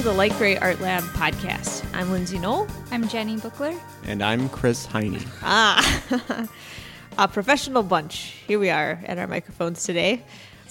[0.00, 1.84] to the Light Grey Art Lab podcast.
[1.92, 2.70] I'm Lindsay Nohl.
[2.90, 3.78] I'm Jenny Bookler.
[4.06, 5.20] And I'm Chris Heine.
[5.42, 6.48] Ah,
[7.18, 8.36] a professional bunch.
[8.46, 10.24] Here we are at our microphones today.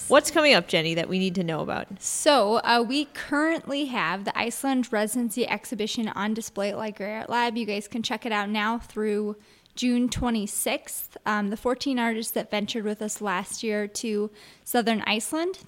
[0.08, 1.86] What's coming up, Jenny, that we need to know about?
[2.02, 7.30] So, uh, we currently have the Iceland Residency Exhibition on display at Light Grey Art
[7.30, 7.56] Lab.
[7.56, 9.36] You guys can check it out now through
[9.76, 11.16] June 26th.
[11.24, 14.32] Um, the 14 artists that ventured with us last year to
[14.64, 15.60] southern Iceland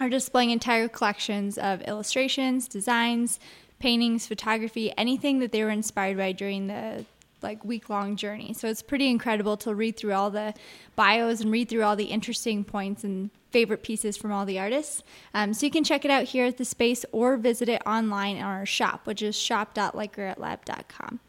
[0.00, 3.38] are displaying entire collections of illustrations, designs,
[3.78, 7.04] paintings, photography, anything that they were inspired by during the
[7.42, 8.52] like week long journey.
[8.52, 10.54] So it's pretty incredible to read through all the
[10.96, 15.02] bios and read through all the interesting points and favorite pieces from all the artists.
[15.34, 18.36] Um, so you can check it out here at the space or visit it online
[18.36, 21.20] in our shop, which is shop.lightgrayartlab.com.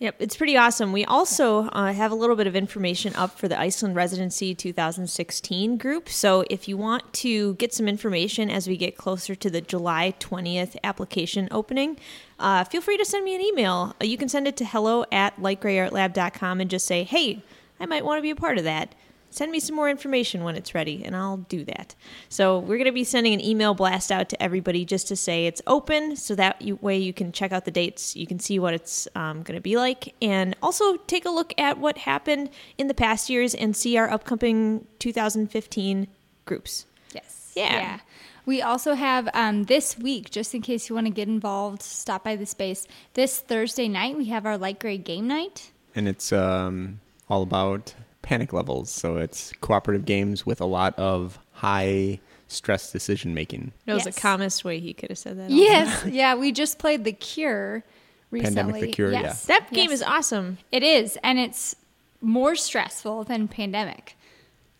[0.00, 0.92] Yep, it's pretty awesome.
[0.92, 5.76] We also uh, have a little bit of information up for the Iceland Residency 2016
[5.76, 6.08] group.
[6.08, 10.14] So if you want to get some information as we get closer to the July
[10.18, 11.96] 20th application opening,
[12.40, 13.94] uh, feel free to send me an email.
[14.00, 17.44] Uh, you can send it to hello at lightgrayartlab.com and just say, hey,
[17.78, 18.96] I might want to be a part of that
[19.34, 21.94] send me some more information when it's ready and I'll do that.
[22.28, 25.46] So we're going to be sending an email blast out to everybody just to say
[25.46, 28.60] it's open so that you, way you can check out the dates, you can see
[28.60, 32.50] what it's um, going to be like, and also take a look at what happened
[32.78, 36.06] in the past years and see our upcoming 2015
[36.44, 36.86] groups.
[37.12, 37.52] Yes.
[37.56, 37.74] Yeah.
[37.74, 38.00] Yeah.
[38.46, 42.22] We also have um, this week, just in case you want to get involved, stop
[42.22, 42.86] by the space.
[43.14, 45.72] This Thursday night, we have our light gray game night.
[45.94, 47.94] And it's um, all about
[48.24, 48.90] panic levels.
[48.90, 53.72] So it's cooperative games with a lot of high stress decision making.
[53.86, 54.14] That was Yes.
[54.16, 55.50] the calmest way he could have said that.
[55.50, 56.04] Yes.
[56.06, 56.34] yeah.
[56.34, 57.84] We just played The Cure
[58.30, 58.56] recently.
[58.56, 59.46] Pandemic The Cure, yes.
[59.46, 60.00] That game Yes.
[60.00, 60.58] is awesome.
[60.72, 61.18] It is.
[61.22, 61.76] And it's
[62.20, 64.16] more stressful than Pandemic.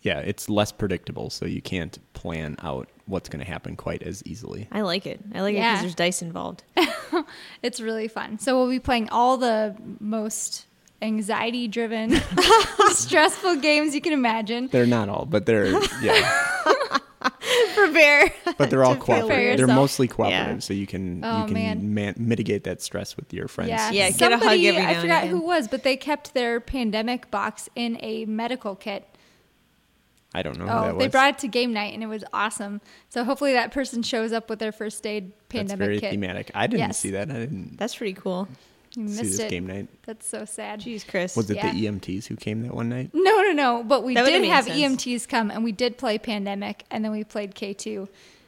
[0.01, 4.21] Yeah, it's less predictable, so you can't plan out what's going to happen quite as
[4.25, 4.67] easily.
[4.71, 5.19] I like it.
[5.33, 6.63] I like it because there's dice involved.
[7.63, 8.37] It's really fun.
[8.37, 10.65] So we'll be playing all the most
[11.01, 12.15] anxiety driven,
[12.89, 14.67] stressful games you can imagine.
[14.71, 15.67] They're not all, but they're
[16.01, 16.41] yeah,
[17.75, 18.31] Prepare.
[18.57, 19.57] but they're all cooperative.
[19.57, 20.59] They're mostly cooperative, Yeah.
[20.59, 21.93] so you can Oh, you can man.
[21.93, 23.69] man- mitigate that stress with your friends.
[23.69, 25.35] Yeah, Yeah, get a hug Somebody, every now I and forgot again.
[25.35, 29.07] who was, but they kept their pandemic box in a medical kit.
[30.33, 31.03] I don't know who Oh, that was.
[31.03, 32.81] they brought it to game night, and it was awesome.
[33.09, 36.11] So hopefully that person shows up with their first aid That's pandemic very kit.
[36.11, 36.51] thematic.
[36.53, 36.99] I didn't Yes.
[36.99, 37.29] see that.
[37.29, 38.47] I didn't That's pretty cool.
[38.95, 39.49] You see missed this it.
[39.49, 39.87] game night.
[40.05, 40.79] That's so sad.
[40.81, 41.35] Jeez, Chris.
[41.35, 41.71] Was it Yeah.
[41.71, 43.09] the EMTs who came that one night?
[43.13, 43.83] No, no, no.
[43.83, 44.79] But we That would've did made have sense.
[44.79, 48.07] EMTs come, and we did play pandemic, and then we played K two,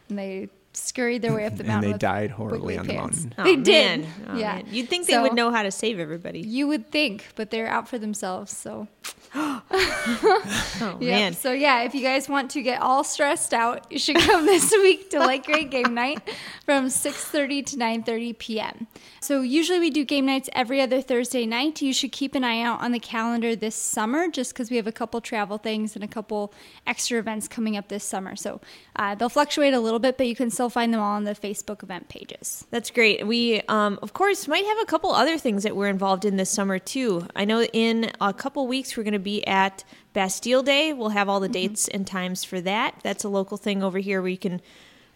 [0.09, 1.91] and they scurried their way up the And mountain.
[1.93, 3.23] they died horribly on the pants.
[3.23, 3.33] mountain.
[3.37, 4.05] Oh, they did.
[4.27, 4.55] Oh, yeah.
[4.55, 4.65] man.
[4.71, 6.39] You'd think they would know how to save everybody.
[6.41, 8.55] You would think, but they're out for themselves.
[8.55, 8.87] So
[9.35, 11.11] Oh, yeah.
[11.11, 11.33] man.
[11.33, 14.71] So yeah, if you guys want to get all stressed out, you should come this
[14.71, 16.21] week to Light Grey Game Night
[16.65, 18.87] from 6:30 to 9:30 p.m.
[19.19, 21.81] So usually we do game nights every other Thursday night.
[21.81, 24.87] You should keep an eye out on the calendar this summer, just because we have
[24.87, 26.53] a couple travel things and a couple
[26.85, 28.35] extra events coming up this summer.
[28.35, 28.61] So
[28.95, 31.33] uh, they'll fluctuate a little bit, but you can still find them all on the
[31.33, 32.65] Facebook event pages.
[32.71, 33.25] That's great.
[33.25, 36.49] We, um, of course, might have a couple other things that we're involved in this
[36.49, 37.27] summer too.
[37.35, 39.83] I know in a couple weeks we're going to be at
[40.13, 40.93] Bastille Day.
[40.93, 42.99] We'll have all the dates and times for that.
[43.03, 44.61] That's a local thing over here where you can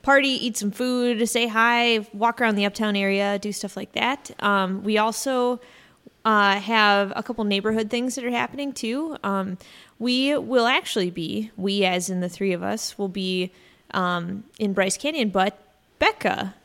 [0.01, 4.31] party, eat some food, say hi, walk around the uptown area, do stuff like that.
[4.39, 5.59] Um, we also
[6.25, 9.17] uh, have a couple neighborhood things that are happening too.
[9.23, 9.57] Um,
[9.99, 13.51] we will actually be, we as in the three of us, will be
[13.93, 15.57] um, in Bryce Canyon, but
[15.99, 16.55] Becca,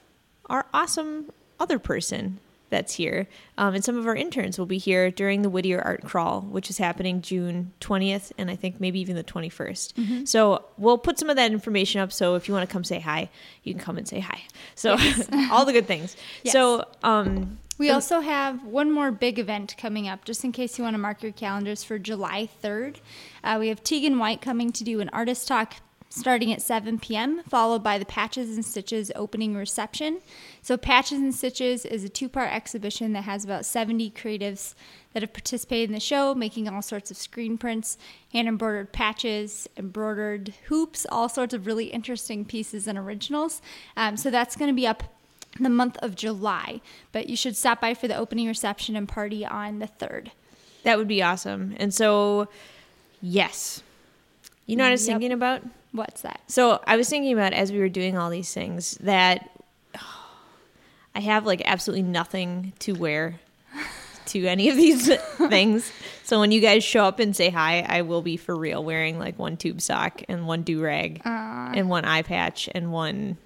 [0.49, 2.39] our awesome other person
[2.69, 3.29] that's here,
[3.59, 6.69] um, and some of our interns will be here during the Whittier Art Crawl, which
[6.69, 10.27] is happening June 20th and I think maybe even the 21st.
[10.27, 12.13] So we'll put some of that information up.
[12.13, 13.31] So if you want to come say hi,
[13.63, 14.41] you can come and say hi.
[14.75, 14.97] So
[15.53, 16.17] all the good things.
[16.43, 16.53] Yes.
[16.55, 20.83] So um, We also have one more big event coming up, just in case you
[20.83, 22.97] want to mark your calendars for July 3rd.
[23.45, 25.75] Uh, we have Teagan White coming to do an artist talk
[26.09, 30.21] starting at 7 p.m., followed by the Patches and Stitches opening reception.
[30.63, 34.75] So, Patches and Stitches is a two part exhibition that has about 70 creatives
[35.13, 37.99] that have participated in the show, making all sorts of screen prints,
[38.33, 43.61] hand embroidered patches, embroidered hoops, all sorts of really interesting pieces and originals.
[43.97, 45.03] Um, so, that's going to be up
[45.59, 46.81] the month of July,
[47.13, 50.29] but you should stop by for the opening reception and party on the 3rd.
[50.83, 51.75] that would be awesome.
[51.79, 52.49] And so,
[53.21, 53.83] yes.
[54.67, 55.15] You know what I was Yep.
[55.15, 55.63] thinking about?
[55.97, 56.41] What's that?
[56.47, 59.51] So I was thinking about as we were doing all these things that
[61.15, 63.41] I have like absolutely nothing to wear
[64.27, 65.15] to any of these
[65.48, 65.91] things.
[66.25, 69.19] So when you guys show up and say hi, I will be for real wearing
[69.19, 73.39] like one tube sock and one do rag and one eye patch and one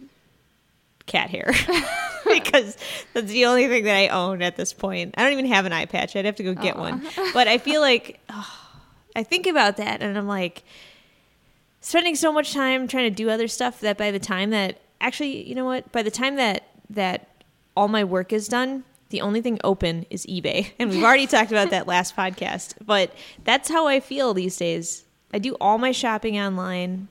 [1.07, 1.53] cat hair.
[2.33, 2.77] because
[3.13, 5.15] that's the only thing that I own at this point.
[5.17, 6.17] I don't even have an eye patch.
[6.17, 7.07] I'd have to go get one.
[7.33, 8.59] But I feel like oh,
[9.17, 10.63] I think about that and I'm like
[11.81, 15.49] spending so much time trying to do other stuff that by the time that actually,
[15.49, 15.91] you know what?
[15.93, 17.29] By the time that that
[17.77, 20.73] all my work is done, the only thing open is eBay.
[20.79, 23.13] And we've already talked about that last podcast, but
[23.45, 25.05] that's how I feel these days.
[25.33, 27.09] I do all my shopping online.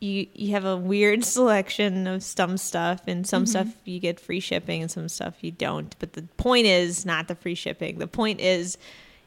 [0.00, 3.50] You you have a weird selection of some stuff and some mm-hmm.
[3.50, 5.94] stuff you get free shipping and some stuff you don't.
[5.98, 7.98] But the point is not the free shipping.
[7.98, 8.78] The point is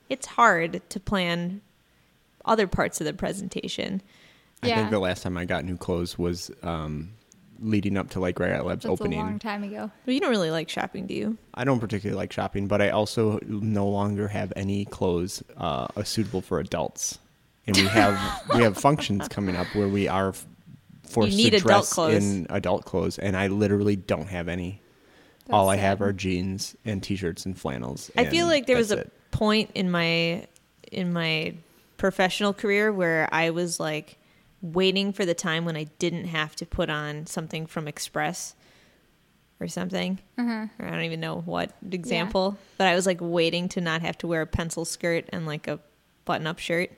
[0.09, 1.61] it's hard to plan
[2.43, 4.01] other parts of the presentation.
[4.63, 4.75] I Yeah.
[4.77, 7.11] think the last time I got new clothes was um,
[7.59, 9.19] leading up to like Riot Labs That's opening.
[9.19, 9.91] a long time ago.
[10.05, 11.37] But you don't really like shopping, do you?
[11.53, 16.41] I don't particularly like shopping, but I also no longer have any clothes uh, suitable
[16.41, 17.19] for adults,
[17.67, 20.45] and we have we have functions coming up where we are f-
[21.07, 22.23] forced need to adult dress clothes.
[22.25, 24.81] in adult clothes, and I literally don't have any.
[25.51, 28.09] All I That's have are jeans and t-shirts and flannels.
[28.17, 29.13] I feel like there was a it.
[29.29, 30.47] point in my
[30.91, 31.53] in my
[31.97, 34.17] professional career where I was like
[34.73, 38.55] waiting for the time when I didn't have to put on something from Express
[39.59, 40.19] or something.
[40.37, 40.83] Mm-hmm.
[40.83, 44.17] Or I don't even know what example, but I was like waiting to not have
[44.19, 45.79] to wear a pencil skirt and like a
[46.25, 46.91] button-up shirt.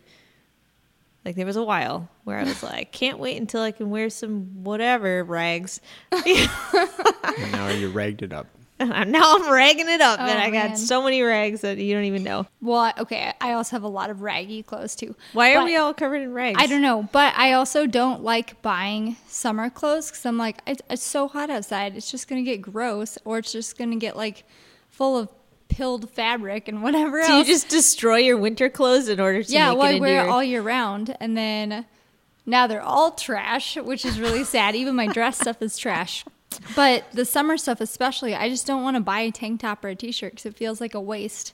[1.26, 4.10] Like there was a while where I was like, can't wait until I can wear
[4.10, 5.82] some whatever rags.
[7.38, 8.48] And now you ragged it up.
[9.08, 12.04] Now I'm ragging it up, Oh, and I got so many rags that you don't
[12.04, 12.46] even know.
[12.62, 15.16] Well, okay, I also have a lot of raggy clothes too.
[15.34, 16.62] Why are we all covered in rags?
[16.62, 20.82] I don't know, but I also don't like buying summer clothes because I'm like, it's,
[20.92, 21.96] it's so hot outside.
[21.96, 24.44] It's just gonna get gross, or it's just gonna get like
[24.90, 25.30] full of
[25.70, 29.70] pilled fabric and whatever So you just destroy your winter clothes in order to yeah,
[29.70, 30.26] make well, I wear your...
[30.26, 31.86] it all year round, and then
[32.46, 34.76] now they're all trash, which is really sad.
[34.76, 36.24] Even my dress stuff is trash.
[36.76, 39.90] But the summer stuff, especially, I just don't want to buy a tank top or
[39.90, 41.54] a t-shirt because it feels like a waste.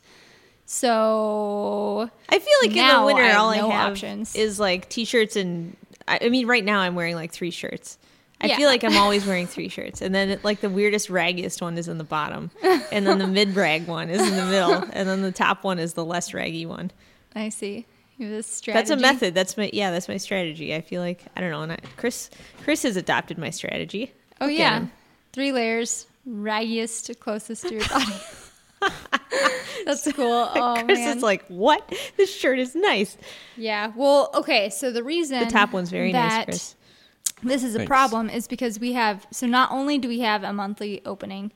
[0.65, 4.35] So I feel like in the winter, I all I have options.
[4.35, 5.75] is like t-shirts and.
[6.05, 7.97] I mean, right now I'm wearing like three shirts.
[8.41, 8.57] I Yeah.
[8.57, 11.87] feel like I'm always wearing three shirts, and then like the weirdest, raggiest one is
[11.87, 12.51] in the bottom,
[12.91, 15.79] and then the mid rag one is in the middle, and then the top one
[15.79, 16.91] is the less raggy one.
[17.33, 17.85] I see.
[18.17, 18.79] You this strategy.
[18.79, 19.33] That's a method.
[19.33, 19.91] That's my yeah.
[19.91, 20.75] That's my strategy.
[20.75, 21.61] I feel like I don't know.
[21.61, 22.29] And I, Chris,
[22.63, 24.11] Chris has adopted my strategy.
[24.43, 24.85] Oh Look yeah,
[25.31, 28.13] three layers, raggiest closest to your body.
[29.85, 30.49] That's cool.
[30.55, 31.17] Oh Chris man.
[31.17, 31.93] is like, what?
[32.17, 33.17] This shirt is nice.
[33.57, 33.91] yeah.
[33.95, 34.69] Well, okay.
[34.69, 36.75] So the reason The top one's very nice, Chris.
[37.41, 37.87] This is a Thanks.
[37.89, 41.51] problem is because we have so not only do we have a monthly opening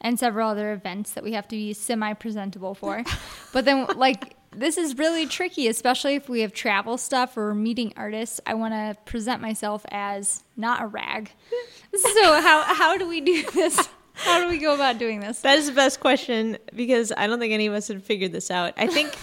[0.00, 3.02] and several other events that we have to be semi presentable for,
[3.52, 7.92] but then like this is really tricky, especially if we have travel stuff or meeting
[7.96, 8.40] artists.
[8.46, 11.30] I want to present myself as not a rag.
[11.94, 13.86] So how how do we do this?
[14.14, 15.40] How do we go about doing this?
[15.42, 18.50] That is the best question because I don't think any of us had figured this
[18.50, 18.72] out.
[18.78, 19.14] I think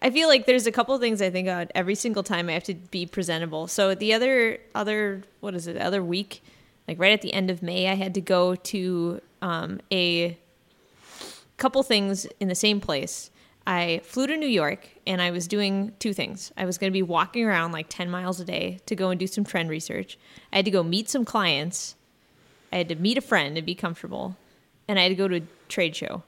[0.00, 2.62] I feel like there's a couple things I think about every single time I have
[2.64, 3.66] to be presentable.
[3.66, 5.74] So the other other what is it?
[5.74, 6.44] The other week,
[6.86, 10.38] like right at the end of May, I had to go to um, a
[11.56, 13.31] couple things in the same place.
[13.66, 16.52] I flew to New York and I was doing two things.
[16.56, 19.20] I was going to be walking around like 10 miles a day to go and
[19.20, 20.18] do some trend research.
[20.52, 21.94] I had to go meet some clients.
[22.72, 24.36] I had to meet a friend and be comfortable.
[24.88, 26.22] And I had to go to a trade show.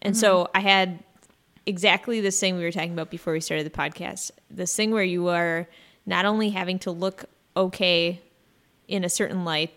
[0.00, 0.56] And so mm-hmm.
[0.56, 1.02] I had
[1.66, 4.30] exactly this thing we were talking about before we started the podcast.
[4.50, 5.68] This thing where you are
[6.06, 7.24] not only having to look
[7.56, 8.20] okay
[8.88, 9.72] in a certain light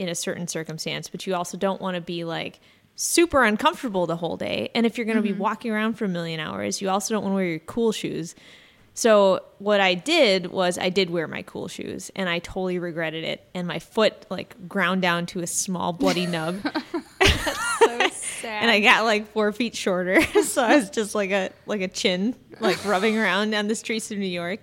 [0.00, 2.58] in a certain circumstance, but you also don't want to be like
[3.00, 4.70] super uncomfortable the whole day.
[4.74, 5.40] And if you're going to be mm-hmm.
[5.40, 8.34] walking around for a million hours, you also don't want to wear your cool shoes.
[8.92, 13.24] So what I did was I did wear my cool shoes and I totally regretted
[13.24, 16.60] it and my foot like ground down to a small bloody nub
[17.20, 18.62] That's So sad.
[18.62, 21.88] and I got like four feet shorter, so I was just like a like a
[21.88, 24.60] chin, like rubbing around on the streets of New York.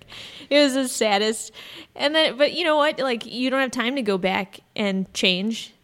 [0.50, 1.52] It was the saddest.
[1.94, 2.98] And then, but you know what?
[2.98, 5.74] Like you don't have time to go back and change.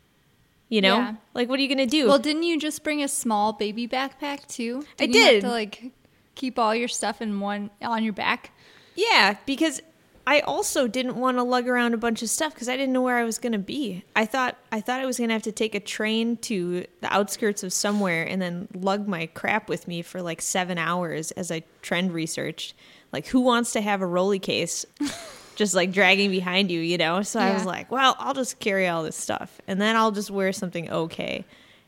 [0.75, 1.15] You know, Yeah.
[1.35, 2.09] like what are you gonna do?
[2.09, 4.85] well, didn't you just bring a small baby backpack too?
[4.99, 5.41] I you have did.
[5.43, 5.93] to like
[6.35, 8.51] keep all your stuff in one on your back.
[8.97, 9.81] Yeah, because
[10.27, 13.03] I also didn't want to lug around a bunch of stuff because I didn't know
[13.03, 14.03] where I was going to be.
[14.17, 17.13] I thought I thought I was going to have to take a train to the
[17.15, 21.53] outskirts of somewhere and then lug my crap with me for like seven hours as
[21.53, 22.75] I trend researched.
[23.13, 24.85] Like, who wants to have a rolly case
[25.57, 27.23] just like dragging behind you, you know?
[27.23, 30.31] So I was like, well, I'll just carry all this stuff and then I'll just
[30.31, 31.45] wear something okay.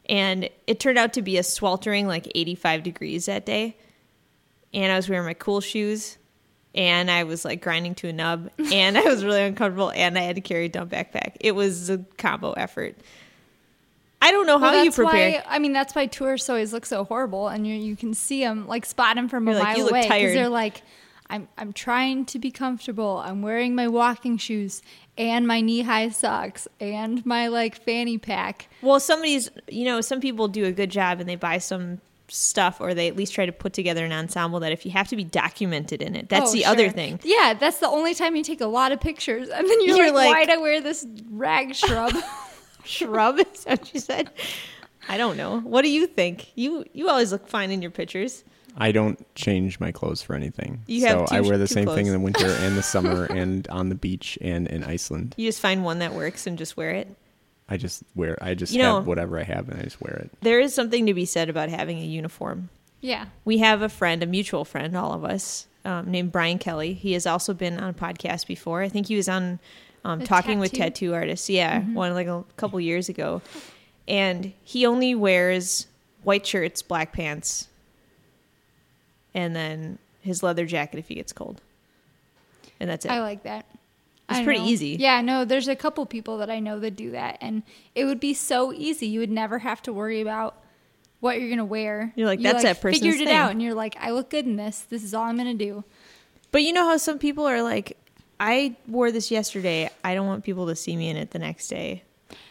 [0.09, 3.77] And it turned out to be a sweltering like 85 degrees that day
[4.75, 6.19] and I was wearing my cool shoes,
[6.75, 10.23] and I was like grinding to a nub, and I was really uncomfortable, and I
[10.23, 11.37] had to carry a dump backpack.
[11.41, 12.97] It was a combo effort.
[14.21, 15.31] I don't know how Well, you prepare.
[15.33, 18.41] Why, I mean, that's why tourists always look so horrible, and you you can see
[18.41, 20.49] them like spot them from You're a like, mile "You look away because tired." they're
[20.49, 20.83] like,
[21.29, 23.19] I'm I'm trying to be comfortable.
[23.25, 24.83] I'm wearing my walking shoes
[25.19, 28.69] and my knee high socks and my like fanny pack.
[28.83, 32.81] Well, somebody's, you know, some people do a good job and they buy some stuff
[32.81, 35.17] or they at least try to put together an ensemble that if you have to
[35.17, 37.21] be documented in it, that's Oh, the other thing.
[37.25, 40.07] Yeah, that's the only time you take a lot of pictures, and then you're, You're
[40.13, 42.13] like, like- why'd I wear this rag shrub?
[42.85, 44.31] Shrub, is what you said?
[45.09, 45.59] I don't know.
[45.61, 46.53] What do you think?
[46.55, 48.45] You you always look fine in your pictures.
[48.77, 50.83] I don't change my clothes for anything.
[50.87, 52.83] You so have two- I wear the two same thing in the winter and the
[52.95, 55.35] summer and on the beach and in Iceland.
[55.39, 57.09] You just find one that works and just wear it.
[57.69, 60.15] I just wear I just You know- have whatever I have and I just wear
[60.15, 60.31] it.
[60.43, 62.69] There is something to be said about having a uniform.
[63.01, 66.93] yeah, We have a friend, a mutual friend, all of us, um, named Brian Kelly.
[66.95, 68.83] He has also been on a podcast before.
[68.83, 69.59] I think he was on
[70.05, 70.83] um, The Talking with tattoo?
[71.09, 71.49] Tattoo Artists.
[71.51, 73.43] Yeah, one like a couple years ago.
[74.09, 75.87] And he only wears
[76.23, 77.69] white shirts, black pants,
[79.37, 81.61] and then his leather jacket if he gets cold.
[82.81, 83.11] And that's it.
[83.13, 83.67] I like that.
[84.29, 84.67] It's pretty know.
[84.67, 84.97] easy.
[84.99, 87.63] Yeah, no, there's a couple people that I know that do that, and
[87.95, 89.07] it would be so easy.
[89.07, 90.57] You would never have to worry about
[91.21, 92.13] what you're gonna wear.
[92.17, 94.29] You're like, You, "That's that person's Figured it thing." out, and you're like, I look
[94.31, 94.81] good in this.
[94.81, 95.85] This is all I'm gonna do.
[96.51, 97.97] But you know how some people are like,
[98.41, 99.91] I wore this yesterday.
[100.03, 102.03] I don't want people to see me in it the next day.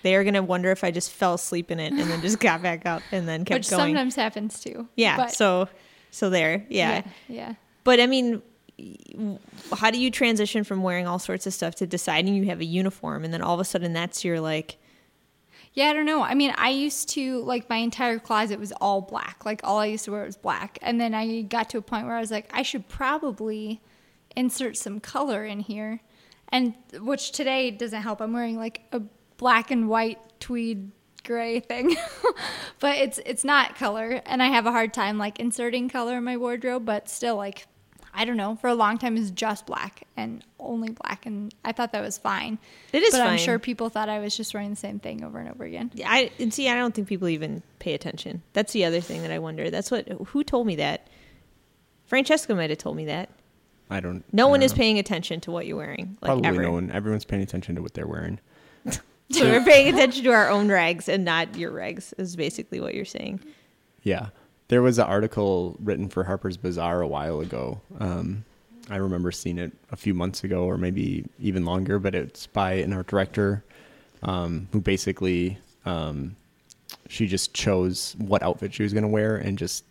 [0.04, 2.40] They are going to wonder if I just fell asleep in it and then just
[2.40, 3.94] got back up and then kept Which going.
[3.94, 4.88] sometimes happens too.
[4.96, 5.28] yeah.
[5.28, 5.68] So,
[6.16, 6.66] so there.
[6.70, 6.92] Yeah.
[6.96, 7.54] yeah, yeah.
[7.84, 8.42] But I mean,
[9.74, 12.66] how do you transition from wearing all sorts of stuff to deciding you have a
[12.66, 14.78] uniform and then all of a sudden that's your like,
[15.74, 16.24] Yeah, I don't know.
[16.24, 19.46] I mean, I used to like my entire closet was all black.
[19.46, 20.80] Like all I used to wear was black.
[20.82, 23.82] And then I got to a point where I was like, I should probably
[24.36, 26.00] insert some color in here.
[26.50, 28.22] And which today doesn't help.
[28.22, 29.02] I'm wearing like a
[29.38, 30.92] black and white tweed
[31.26, 31.96] gray thing.
[32.80, 36.24] but it's it's not color and I have a hard time like inserting color in
[36.24, 37.68] my wardrobe, but still like
[38.18, 41.74] I don't know, for a long time it's just black and only black and I
[41.74, 42.58] thought that was fine.
[42.94, 45.38] It is But I'm sure people thought I was just wearing the same thing over
[45.38, 45.92] and over again.
[45.94, 46.70] Yeah, I and see.
[46.70, 48.42] I don't think people even pay attention.
[48.54, 49.70] That's the other thing that I wonder.
[49.70, 51.08] That's what who told me that.
[52.06, 53.30] Francesca might have told me that.
[53.90, 54.78] I don't No I one don't is know.
[54.78, 56.18] paying attention to what you're wearing.
[56.22, 56.62] Like Probably ever.
[56.64, 56.92] no one.
[56.92, 58.40] Everyone's paying attention to what they're wearing.
[59.32, 62.14] So we're paying attention to our own rags and not your rags.
[62.18, 63.40] Is basically what you're saying.
[64.04, 64.28] Yeah.
[64.68, 67.82] There was an article written for Harper's Bazaar a while ago.
[68.00, 68.46] Um,
[68.90, 72.74] I remember seeing it a few months ago or maybe even longer, but it's by
[72.74, 73.64] an art director
[74.24, 76.36] um, who basically um,
[77.10, 79.84] she just chose what outfit she was going to wear and just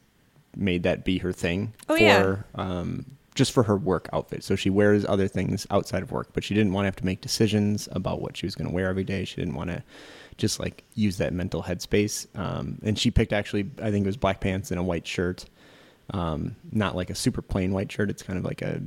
[0.56, 2.36] made that be her thing Oh, for yeah.
[2.54, 4.44] um, just for her work outfit.
[4.44, 7.04] So she wears other things outside of work, but she didn't want to have to
[7.04, 9.24] make decisions about what she was going to wear every day.
[9.24, 9.82] She didn't want to
[10.36, 12.26] just like use that mental headspace.
[12.38, 15.44] Um, and she picked actually, I think it was black pants and a white shirt.
[16.10, 18.10] Um, not like a super plain white shirt.
[18.10, 18.80] It's kind of like a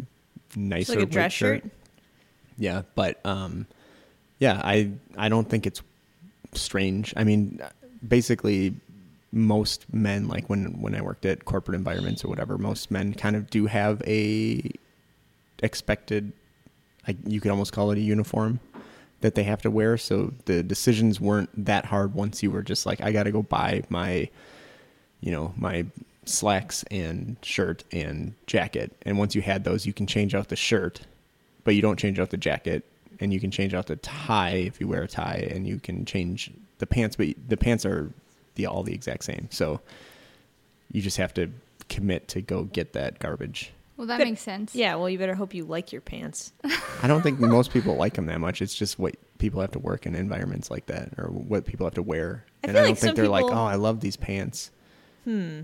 [0.55, 1.63] nicer like a dress shirt.
[2.57, 3.67] Yeah, but um,
[4.39, 5.81] yeah, I I don't think it's
[6.53, 7.13] strange.
[7.17, 7.59] I mean,
[8.07, 8.75] basically,
[9.31, 13.35] most men like when when I worked at corporate environments or whatever, most men kind
[13.35, 14.71] of do have a
[15.59, 16.31] expected,
[17.07, 18.59] like you could almost call it a uniform
[19.21, 19.97] that they have to wear.
[19.97, 23.41] So the decisions weren't that hard once you were just like, I got to go
[23.41, 24.29] buy my,
[25.21, 25.85] you know, my
[26.25, 28.95] slacks and shirt and jacket.
[29.01, 31.01] And once you had those, you can change out the shirt,
[31.63, 32.85] but you don't change out the jacket.
[33.19, 36.05] And you can change out the tie if you wear a tie, and you can
[36.05, 38.11] change the pants, but the pants are
[38.57, 39.47] the all the exact same.
[39.49, 39.79] So
[40.91, 41.49] you just have to
[41.87, 43.71] commit to go get that garbage.
[43.95, 44.27] Well, that Good.
[44.27, 44.75] makes sense.
[44.75, 44.95] Yeah.
[44.95, 46.53] Well, you better hope you like your pants.
[47.01, 48.61] I don't think most people like them that much.
[48.61, 51.95] It's just what people have to work in environments like that, or what people have
[51.95, 52.45] to wear.
[52.63, 54.69] I and feel I don't like think they're like, "Oh, I love these pants."
[55.23, 55.61] Hmm.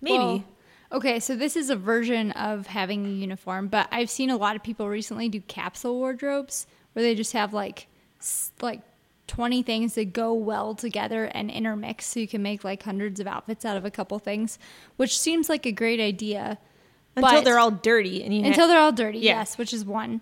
[0.00, 0.18] Maybe.
[0.18, 0.44] Well,
[0.92, 4.56] okay, so this is a version of having a uniform, but I've seen a lot
[4.56, 7.86] of people recently do capsule wardrobes where they just have like
[8.60, 8.80] like
[9.28, 13.26] 20 things that go well together and intermix so you can make like hundreds of
[13.26, 14.58] outfits out of a couple things,
[14.96, 16.58] which seems like a great idea.
[17.16, 19.38] until they're all dirty and you until they're all dirty, Yeah.
[19.38, 20.20] yes, which is one.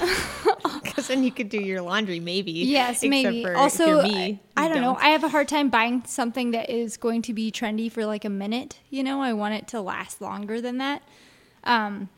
[0.82, 2.52] because then you could do your laundry maybe.
[2.52, 3.46] Yes, maybe.
[3.46, 4.96] Also, me, I, I you don't know.
[4.96, 8.24] I have a hard time buying something that is going to be trendy for like
[8.24, 8.80] a minute.
[8.90, 11.02] You know, I want it to last longer than that.
[11.64, 12.08] Um,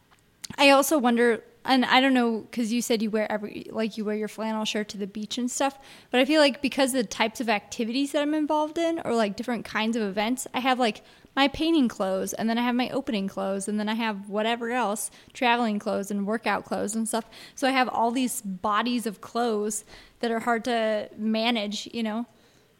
[0.58, 4.04] I also wonder, and I don't know, because you said you wear every like you
[4.04, 5.78] wear your flannel shirt to the beach and stuff.
[6.11, 9.14] But I feel like because of the types of activities that I'm involved in, or
[9.14, 11.02] like different kinds of events, I have like
[11.37, 14.71] my painting clothes, and then I have my opening clothes, and then I have whatever
[14.71, 17.25] else, traveling clothes and workout clothes and stuff.
[17.54, 19.85] So I have all these bodies of clothes
[20.21, 22.26] that are hard to manage, you know.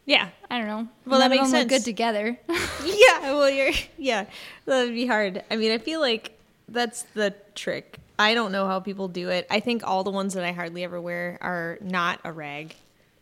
[0.05, 0.29] Yeah.
[0.49, 0.87] I don't know.
[1.05, 1.69] Well, that None of makes sense.
[1.69, 2.39] good together.
[2.85, 4.25] yeah, well, you're yeah,
[4.65, 5.43] that would be hard.
[5.51, 6.39] I mean, I feel like
[6.69, 7.99] that's the trick.
[8.17, 9.45] I don't know how people do it.
[9.49, 12.75] I think all the ones that I hardly ever wear are not a rag.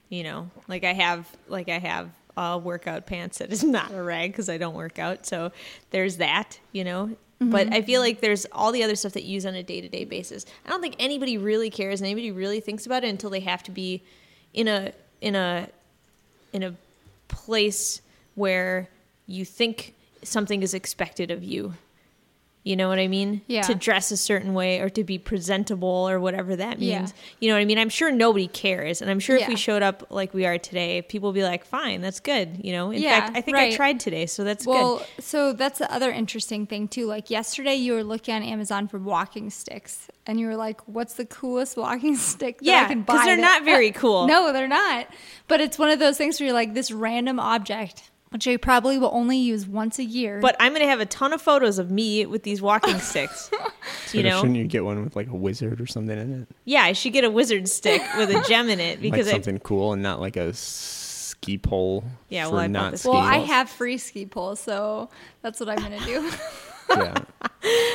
[0.10, 4.02] You know, like I have, like I have uh, workout pants that is not a
[4.02, 5.26] rag because I don't work out.
[5.26, 5.52] So
[5.92, 6.60] there's that.
[6.72, 7.16] You know.
[7.40, 9.82] But I feel like there's all the other stuff that you use on a day
[9.82, 10.46] to day basis.
[10.66, 13.64] I don't think anybody really cares and anybody really thinks about it until they have
[13.64, 14.02] to be
[14.54, 15.68] in a in a
[16.54, 16.74] in a
[17.28, 18.02] place
[18.36, 18.88] where
[19.28, 21.74] you think something is expected of you.
[22.64, 23.42] You know what I mean?
[23.48, 23.62] Yeah.
[23.64, 27.12] To dress a certain way or to be presentable or whatever that means.
[27.12, 27.24] Yeah.
[27.42, 27.78] You know what I mean?
[27.78, 29.02] I'm sure nobody cares.
[29.02, 31.66] And I'm sure if we showed up like we are today, people would be like,
[31.66, 32.62] fine, that's good.
[32.64, 32.92] You know?
[32.92, 34.72] In Yeah, fact, I think I tried today, so that's good.
[34.72, 35.24] well, good.
[35.26, 37.06] so that's the other interesting thing too.
[37.06, 41.16] Like yesterday, you were looking on Amazon for walking sticks, and you were like, "What's
[41.16, 44.26] the coolest walking stick that I Yeah, can buy?" 'cause they're that- not very cool.
[44.26, 45.08] no, they're not.
[45.50, 48.98] But it's one of those things where you're like, this random object, which I probably
[48.98, 50.40] will only use once a year.
[50.40, 53.52] But I'm going to have a ton of photos of me with these walking sticks.
[54.08, 54.40] So you know?
[54.40, 56.48] shouldn't you get one with like a wizard or something in it?
[56.66, 59.38] Yeah, I should get a wizard stick with a gem in it because like I
[59.38, 62.04] something cool and not like a ski pole.
[62.30, 65.10] Yeah, for well, I bought not this- well, I have free ski poles, so
[65.44, 66.32] that's what I'm gonna do.
[66.90, 67.16] Yeah.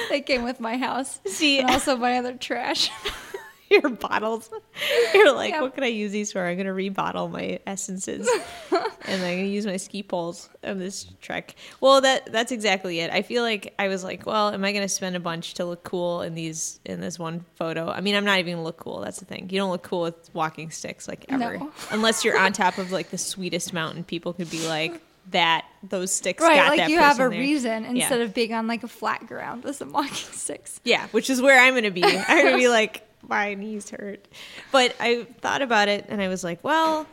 [0.09, 2.91] they came with my house, see and also my other trash.
[3.83, 4.49] your bottles.
[5.15, 5.63] You're like, Yep.
[5.63, 6.45] what can I use these for?
[6.47, 8.29] I'm gonna rebottle my essences,
[8.71, 8.83] and
[9.23, 11.55] I'm gonna use my ski poles on this trek.
[11.81, 13.11] Well, that that's exactly it.
[13.11, 15.85] I feel like I was like, well, am I gonna spend a bunch to look
[15.85, 17.89] cool in these in this one photo?
[17.91, 19.01] I mean, I'm not even gonna look cool.
[19.01, 19.49] That's the thing.
[19.51, 21.71] You don't look cool with walking sticks like ever, No.
[21.91, 24.05] unless you're on top of like the sweetest mountain.
[24.05, 25.01] People could be like.
[25.31, 27.29] That those sticks right, got like that you have a there.
[27.29, 27.91] reason Yeah.
[27.91, 30.81] instead of being on like a flat ground with some walking sticks.
[30.85, 32.03] Yeah, which is where I'm going to be.
[32.03, 34.27] I'm going to be like, my knees hurt.
[34.73, 37.07] But I thought about it and I was like, well,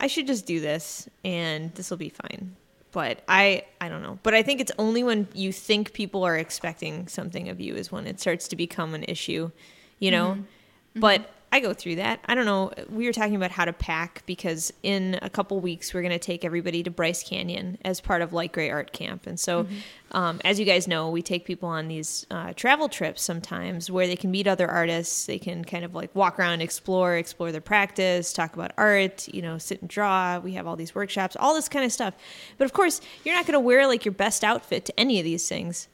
[0.00, 2.56] I should just do this and this will be fine.
[2.90, 4.18] But I I don't know.
[4.22, 7.90] But I think it's only when you think people are expecting something of you is
[7.90, 9.50] when it starts to become an issue,
[9.98, 10.32] you know?
[10.32, 11.00] Mm-hmm.
[11.00, 11.30] But mm-hmm.
[11.54, 12.18] I go through that.
[12.24, 12.72] I don't know.
[12.88, 16.18] We were talking about how to pack because in a couple weeks we're going to
[16.18, 19.26] take everybody to Bryce Canyon as part of Light Grey Art Camp.
[19.26, 19.66] And so,
[20.12, 24.06] um, as you guys know, we take people on these uh, travel trips sometimes where
[24.06, 25.26] they can meet other artists.
[25.26, 29.42] They can kind of like walk around, explore, explore their practice, talk about art, you
[29.42, 30.38] know, sit and draw.
[30.38, 32.14] We have all these workshops, all this kind of stuff.
[32.56, 35.24] But of course, you're not going to wear like your best outfit to any of
[35.24, 35.88] these things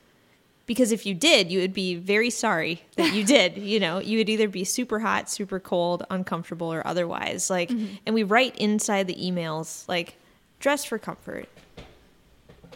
[0.69, 3.57] because if you did, you would be very sorry that you did.
[3.57, 7.49] You know, you would either be super hot, super cold, uncomfortable, or otherwise.
[7.49, 7.95] Like, mm-hmm.
[8.07, 10.17] and we write inside the emails like,
[10.61, 11.49] dress for comfort.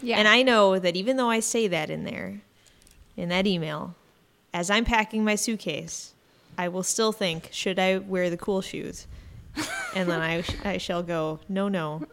[0.01, 2.41] Yeah, And I know that even though I say that in there,
[3.17, 3.95] in that email,
[4.55, 6.15] as I'm packing my suitcase,
[6.57, 9.07] I will still think, should I wear the cool shoes?
[9.95, 12.07] and then I, sh- I shall go, no, no,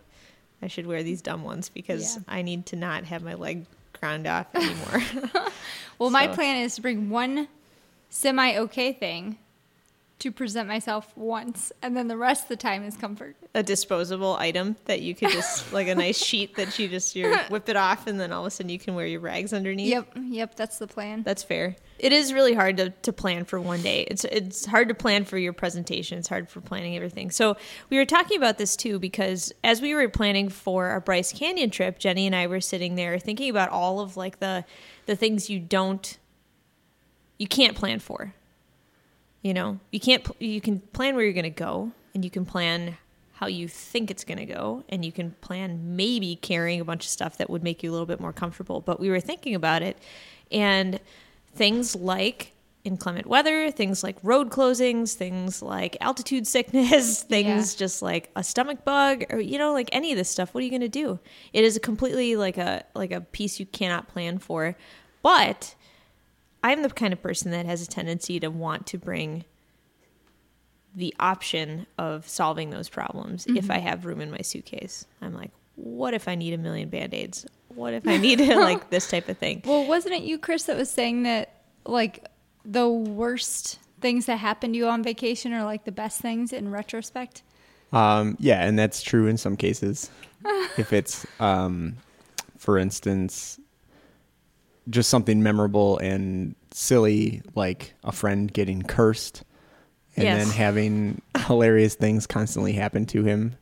[0.62, 2.24] I should wear these dumb ones because Yeah.
[2.28, 3.66] I need to not have my leg
[4.00, 5.04] ground off anymore.
[6.00, 7.50] Well, my plan is to bring one
[8.10, 9.38] semi okay thing
[10.20, 13.36] to present myself once, and then the rest of the time is comfort.
[13.54, 17.36] a disposable item that you could just like a nice sheet that you just you
[17.50, 19.90] whip it off and then all of a sudden you can wear your rags underneath.
[19.90, 21.24] Yep, yep, that's the plan.
[21.24, 21.76] That's fair.
[22.00, 24.04] It is really hard to, to plan for one day.
[24.04, 26.18] It's it's hard to plan for your presentation.
[26.18, 27.30] It's hard for planning everything.
[27.30, 27.58] So
[27.90, 31.70] we were talking about this too because as we were planning for our Bryce Canyon
[31.70, 34.66] trip, Jenny and I were sitting there thinking about all of like the
[35.06, 36.18] the things you don't
[37.38, 38.34] you can't plan for.
[39.42, 42.46] You know, you can't you can plan where you're going to go and you can
[42.46, 42.98] plan
[43.34, 47.06] how you think it's going to go and you can plan maybe carrying a bunch
[47.06, 48.82] of stuff that would make you a little bit more comfortable.
[48.82, 49.98] But we were thinking about it
[50.52, 51.00] and
[51.54, 57.80] things like inclement weather, things like road closings, things like altitude sickness, things Yeah.
[57.80, 60.54] just like a stomach bug or you know like any of this stuff.
[60.54, 61.20] What are you going to do?
[61.54, 64.76] It is a completely like a like a piece you cannot plan for.
[65.22, 65.76] But
[66.64, 69.46] I'm the kind of person that has a tendency to want to bring
[70.96, 73.72] the option of solving those problems if mm-hmm.
[73.72, 75.06] I have room in my suitcase.
[75.22, 77.46] I'm like, what if I need a million band-aids?
[77.80, 79.62] What if I need like this type of thing?
[79.66, 82.28] Well, wasn't it you, Chris, that was saying that like
[82.66, 86.70] the worst things that happened to you on vacation are like the best things in
[86.72, 87.42] retrospect?
[87.94, 90.10] Um, yeah, and that's true in some cases.
[90.78, 91.96] if it's, um,
[92.58, 93.58] for instance,
[94.90, 99.46] just something memorable and silly, like a friend getting cursed,
[100.18, 100.48] and Yes.
[100.48, 103.56] then having hilarious things constantly happen to him.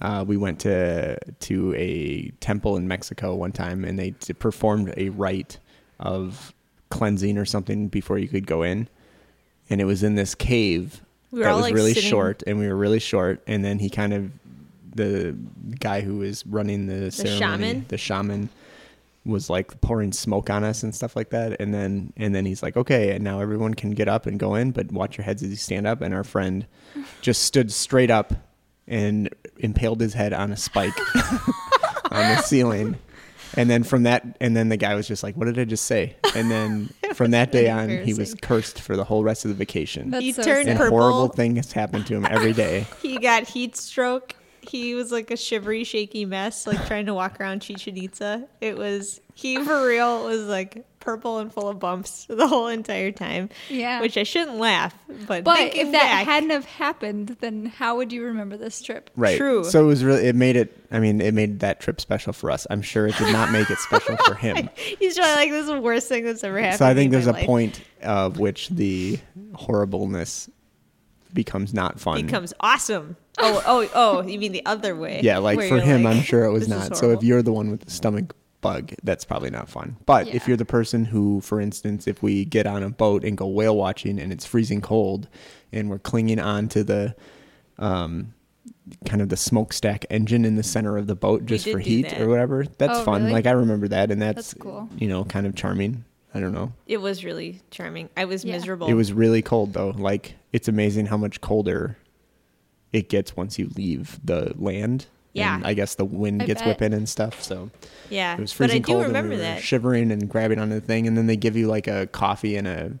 [0.00, 4.94] Uh, we went to to a temple in Mexico one time, and they t- performed
[4.96, 5.58] a rite
[5.98, 6.52] of
[6.90, 8.88] cleansing or something before you could go in,
[9.68, 11.00] and it was in this cave
[11.32, 13.90] We that was like, really sitting- short, and we were really short, and then he
[13.90, 14.30] kind of
[14.94, 15.36] the
[15.78, 17.84] guy who was running the, ceremony, shaman?
[17.88, 18.48] the shaman
[19.24, 21.60] was like pouring smoke on us and stuff like that.
[21.60, 24.54] And then and then he's like okay and now everyone can get up and go
[24.54, 26.00] in but watch your heads as you stand up.
[26.00, 26.66] And our friend
[27.20, 28.32] just stood straight up
[28.88, 30.92] and impaled his head on a spike
[32.10, 32.96] on the ceiling
[33.54, 35.84] and then from that and then the guy was just like what did i just
[35.86, 39.48] say and then from that day on he was cursed for the whole rest of
[39.50, 40.68] the vacation That's He so turned sad.
[40.72, 40.98] and purple.
[40.98, 44.34] horrible things happened to him every day he got heat stroke.
[44.60, 48.46] He was like a shivery, shaky mess, like trying to walk around Chichen Itza.
[48.60, 53.12] It was he for real was like purple and full of bumps the whole entire
[53.12, 53.50] time.
[53.68, 54.00] Yeah.
[54.00, 54.94] which I shouldn't laugh,
[55.26, 59.10] but But if that back, hadn't have happened, then how would you remember this trip?
[59.16, 59.36] Right.
[59.36, 59.64] True.
[59.64, 62.50] So it was really it made it I mean, it made that trip special for
[62.50, 62.66] us.
[62.70, 64.70] I'm sure it did not make it special for him.
[64.98, 67.26] he's probably like, "This is the worst thing that's ever happened." So I think there's
[67.26, 69.18] a life." point of which the
[69.54, 70.48] horribleness
[71.34, 72.24] becomes not fun.
[72.24, 73.16] becomes awesome.
[73.38, 74.26] Oh, oh, oh!
[74.26, 75.20] You mean the other way?
[75.22, 76.96] yeah, like for him like, I'm sure it was not.
[76.96, 79.96] So if you're the one with the stomach bug, that's probably not fun.
[80.06, 83.36] But if you're the person who, for instance, if we get on a boat and
[83.36, 85.28] go whale watching and it's freezing cold
[85.72, 87.14] and we're clinging on to the
[87.78, 88.34] um
[89.04, 92.20] kind of the smokestack engine in the center of the boat just for heat that.
[92.20, 92.64] or whatever.
[92.78, 93.22] That's Oh, fun.
[93.22, 93.32] really?
[93.34, 94.88] Like I remember that and that's, That's cool.
[94.98, 96.04] you know, kind of charming.
[96.34, 96.72] I don't know.
[96.86, 98.08] it was really charming.
[98.16, 98.52] I was Yeah.
[98.56, 98.86] miserable.
[98.88, 99.90] It was really cold though.
[99.90, 101.96] Like it's amazing how much colder
[102.92, 105.06] it gets once you leave the land.
[105.38, 105.56] Yeah.
[105.56, 106.68] And I guess the wind I gets bet.
[106.68, 107.42] whipping and stuff.
[107.42, 107.70] So
[108.10, 109.62] yeah, it was but I freezing do cold remember and we were that.
[109.62, 112.66] shivering and grabbing onto the thing and then they give you like a coffee and
[112.68, 112.92] a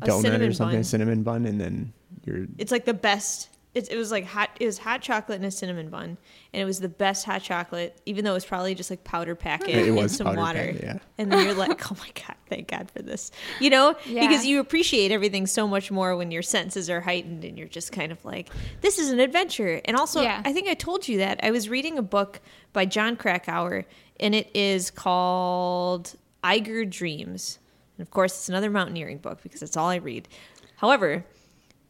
[0.00, 1.92] A donut or something, a cinnamon bun and then
[2.24, 3.48] you're It's like the best.
[3.74, 4.50] It, it was like hot.
[4.60, 6.18] It was hot chocolate and a cinnamon bun,
[6.52, 7.98] and it was the best hot chocolate.
[8.04, 10.58] Even though it was probably just like powder packet It and was some powder water.
[10.58, 10.98] packet, yeah.
[11.16, 13.30] And then you're like, oh my god, thank God for this.
[13.60, 14.26] You know, Yeah.
[14.28, 17.92] because you appreciate everything so much more when your senses are heightened and you're just
[17.92, 18.50] kind of like,
[18.82, 19.80] this is an adventure.
[19.86, 20.42] And also, Yeah.
[20.44, 22.40] I think I told you that I was reading a book
[22.74, 23.86] by Jon Krakauer,
[24.20, 27.58] and it is called Eiger Dreams.
[27.96, 30.28] And of course, it's another mountaineering book because that's all I read.
[30.76, 31.24] However,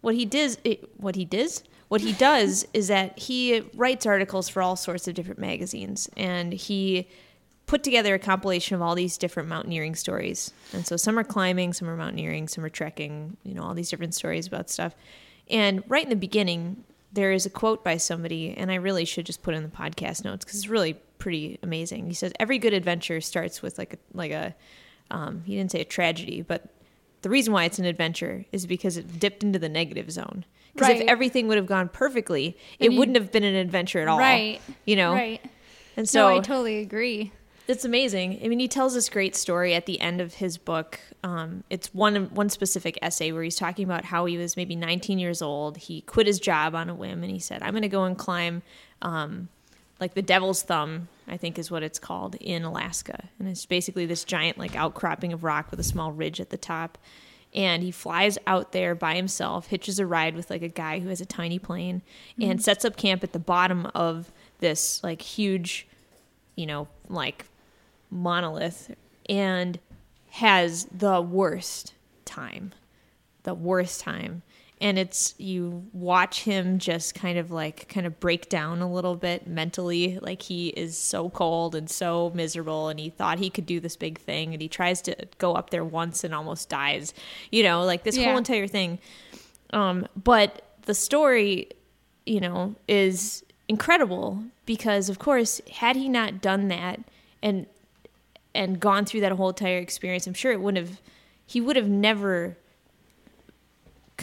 [0.01, 4.49] what he does, it, what he does, what he does is that he writes articles
[4.49, 7.07] for all sorts of different magazines, and he
[7.67, 10.55] put together a compilation of all these different mountaineering stories.
[10.73, 13.37] And so some are climbing, some are mountaineering, some are trekking.
[13.43, 14.95] You know, all these different stories about stuff.
[15.51, 19.27] And right in the beginning, there is a quote by somebody, and I really should
[19.27, 22.07] just put in the podcast notes because it's really pretty amazing.
[22.07, 24.55] He says every good adventure starts with like a like a
[25.11, 26.71] um, he didn't say a tragedy, but
[27.23, 30.45] the reason why it's an adventure is because it dipped into the negative zone.
[30.75, 34.09] Because if everything would have gone perfectly, it you- wouldn't have been an adventure at
[34.09, 34.19] all.
[34.19, 34.61] Right.
[34.87, 35.13] You know.
[35.13, 35.41] Right.
[35.97, 37.31] And so no, I totally agree.
[37.69, 38.41] it's amazing.
[38.43, 40.99] I mean, he tells this great story at the end of his book.
[41.23, 45.19] Um, it's one one specific essay where he's talking about how he was maybe 19
[45.19, 45.77] years old.
[45.77, 48.17] He quit his job on a whim, and he said, "I'm going to go and
[48.17, 48.63] climb,
[49.03, 49.49] um,
[50.01, 54.07] like the Devil's Thumb, I think is what it's called in Alaska, and it's basically
[54.07, 56.99] this giant like outcropping of rock with a small ridge at the top."
[57.55, 61.11] And he flies out there by himself, hitches a ride with like a guy who
[61.11, 62.03] has a tiny plane,
[62.41, 62.61] and mm-hmm.
[62.61, 65.87] sets up camp at the bottom of this like huge
[66.57, 67.47] you know, like
[68.11, 68.95] monolith
[69.29, 69.79] and
[70.31, 72.73] has the worst time.
[73.45, 74.43] The worst time.
[74.83, 79.15] And it's you watch him just kind of like kind of break down a little
[79.15, 80.19] bit mentally.
[80.21, 83.97] Like he is so cold and so miserable and he thought he could do this
[83.97, 87.15] big thing and he tries to go up there once and almost dies.
[87.51, 88.27] You know, like this Yeah.
[88.29, 88.99] whole entire thing.
[89.73, 91.69] Um, but the story,
[92.27, 97.01] you know, is incredible because, of course, had he not done that
[97.43, 97.67] and
[98.55, 101.01] and gone through that whole entire experience, I'm sure it wouldn't have.
[101.47, 102.59] He would have never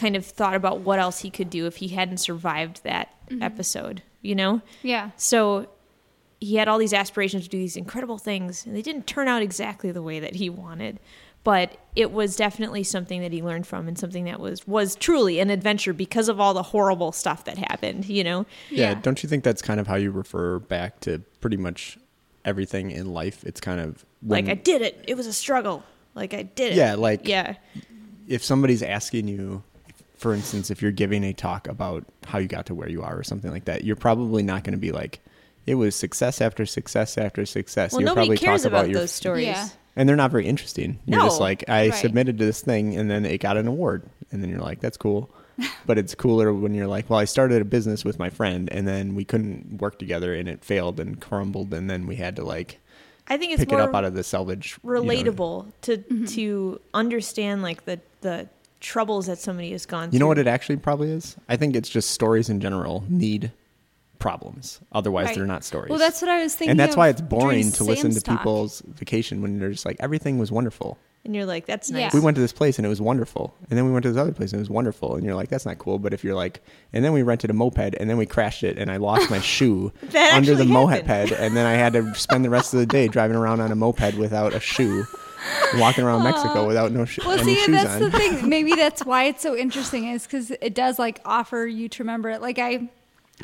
[0.00, 3.42] kind of thought about what else he could do if he hadn't survived that mm-hmm.
[3.42, 4.02] episode.
[4.22, 5.10] You know, Yeah.
[5.16, 5.68] so
[6.40, 9.40] he had all these aspirations to do these incredible things, and they didn't turn out
[9.42, 11.00] exactly the way that he wanted.
[11.42, 15.40] But it was definitely something that he learned from, and something that was was truly
[15.40, 18.10] an adventure because of all the horrible stuff that happened.
[18.10, 18.90] You know, yeah.
[18.90, 19.00] Yeah.
[19.00, 21.96] Don't you think that's kind of how you refer back to pretty much
[22.44, 23.42] everything in life?
[23.44, 25.02] It's kind of when, like I did it.
[25.08, 25.82] It was a struggle.
[26.14, 26.76] Like I did it.
[26.76, 27.54] Yeah, like- yeah,
[28.28, 29.62] if somebody's asking you,
[30.20, 33.18] for instance, if you're giving a talk about how you got to where you are
[33.18, 35.20] or something like that, you're probably not going to be like,
[35.66, 37.92] it was success after success after success.
[37.92, 39.46] Well, You'll nobody probably cares talk about, about your, those stories.
[39.46, 39.66] Yeah.
[39.96, 40.98] and they're not very interesting.
[41.06, 41.94] You're just like, I right.
[41.94, 44.98] submitted to this thing and then it got an award, and then you're like, that's
[44.98, 45.30] cool.
[45.86, 48.86] but it's cooler when you're like, well, I started a business with my friend, and
[48.86, 52.44] then we couldn't work together, and it failed and crumbled, and then we had to
[52.44, 52.78] like
[53.26, 54.78] I think it's pick it up out of the salvage.
[54.82, 55.00] you know.
[55.00, 56.24] relatable to mm-hmm.
[56.26, 58.48] to understand like the the
[58.80, 60.14] troubles that somebody has gone through.
[60.14, 61.36] You know what it actually probably is?
[61.48, 63.52] I think it's just stories in general need
[64.18, 64.80] problems.
[64.92, 65.36] Otherwise, Right.
[65.36, 65.90] they're not stories.
[65.90, 66.72] Well, that's what I was thinking.
[66.72, 68.38] and that's of why it's boring to listen to talk.
[68.38, 70.98] people's vacation when they're just like everything was wonderful.
[71.22, 72.04] And you're like, that's Yeah.
[72.04, 72.14] nice.
[72.14, 74.18] We went to this place and it was wonderful, and then we went to this
[74.18, 75.98] other place and it was wonderful, and you're like, that's not cool.
[75.98, 76.62] But if you're like,
[76.94, 79.38] and then we rented a moped and then we crashed it and I lost my
[79.54, 82.86] shoe under the actually moped, and then I had to spend the rest of the
[82.86, 85.04] day driving around on a moped without a shoe,
[85.76, 88.00] walking around Mexico without no Well, see, shoes that's on.
[88.02, 88.48] the thing.
[88.48, 92.28] Maybe that's why it's so interesting is because it does like offer you to remember
[92.30, 92.40] it.
[92.40, 92.88] Like I,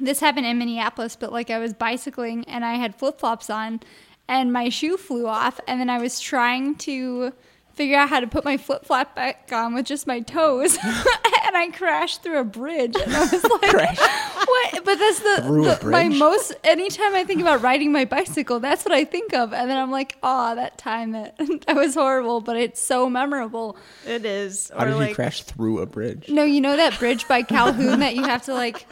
[0.00, 3.80] this happened in Minneapolis, but like I was bicycling and I had flip flops on,
[4.28, 7.32] and my shoe flew off, and then I was trying to
[7.74, 10.78] figure out how to put my flip flop back on with just my toes,
[11.46, 13.32] and I crashed through a bridge, and I was
[13.62, 13.98] like,
[14.46, 14.84] what?
[14.84, 16.18] But that's the, the my bridge?
[16.18, 16.54] most.
[16.64, 19.90] Anytime I think about riding my bicycle, that's what I think of, and then I'm
[19.90, 23.76] like, oh, that time that that was horrible, but it's so memorable.
[24.06, 24.70] It is.
[24.76, 26.28] How or did like, you crash through a bridge?
[26.28, 28.86] No, you know that bridge by Calhoun that you have to like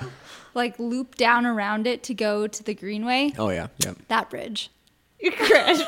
[0.54, 3.32] like loop down around it to go to the Greenway?
[3.38, 3.94] Oh yeah, yeah.
[4.08, 4.70] That bridge.
[5.20, 5.86] You crashed.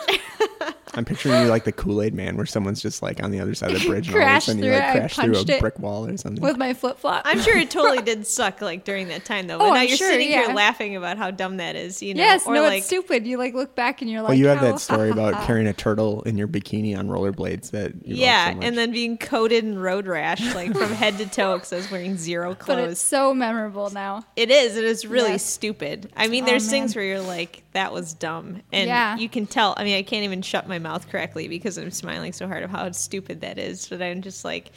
[0.95, 3.55] I'm picturing you like the Kool Aid Man, where someone's just like on the other
[3.55, 5.55] side of the bridge, and all of a Crashed sudden you through like crash through
[5.57, 6.43] a brick wall or something.
[6.43, 7.23] With my flip flop.
[7.25, 9.59] I'm sure it totally did suck like during that time though.
[9.59, 10.47] But Oh, now I'm you're sure, sitting yeah.
[10.47, 12.23] here laughing about how dumb that is, you know.
[12.23, 13.27] Yes, or no, like it's stupid.
[13.27, 15.67] You like look back and you're like, well, you have how- that story about carrying
[15.67, 18.65] a turtle in your bikini on rollerblades that you love yeah, so much.
[18.65, 21.91] and then being coated in road rash like from head to toe because I was
[21.91, 22.67] wearing zero clothes.
[22.67, 22.93] But clothes.
[22.93, 24.25] it's so memorable now.
[24.37, 24.77] It is.
[24.77, 25.45] It is really Yes.
[25.45, 26.13] stupid.
[26.17, 26.71] I mean, Oh, there's man.
[26.71, 28.63] things where you're like, that was dumb.
[28.73, 29.17] And Yeah.
[29.17, 29.75] you can tell.
[29.77, 32.71] I mean, I can't even shut my mouth correctly because I'm smiling so hard of
[32.71, 33.89] how stupid that is.
[33.89, 34.73] But I'm just like,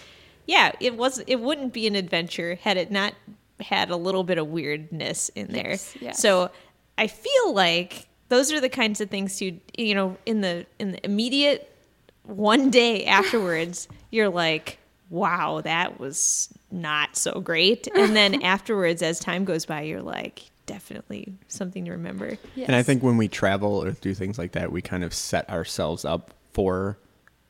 [0.45, 1.19] yeah, it was.
[1.27, 3.13] It wouldn't be an adventure had it not
[3.59, 5.71] had a little bit of weirdness in there.
[5.71, 6.19] Yes, yes.
[6.19, 6.49] So
[6.97, 10.91] I feel like those are the kinds of things you you know in the in
[10.91, 11.75] the immediate
[12.23, 14.77] one day afterwards you're like
[15.09, 20.48] wow that was not so great and then afterwards as time goes by you're like
[20.69, 24.71] definitely something to remember And I think when we travel or do things like that,
[24.71, 26.97] we kind of set ourselves up for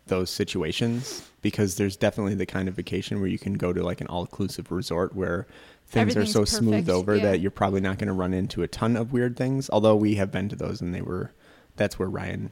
[0.08, 4.00] those situations because there's definitely the kind of vacation where you can go to like
[4.02, 5.48] an all-inclusive resort where
[5.88, 7.24] things are Everything's so smoothed perfect, over yeah.
[7.24, 9.70] that you're probably not going to run into a ton of weird things.
[9.70, 11.32] Although we have been to those and they were
[11.76, 12.52] that's where Ryan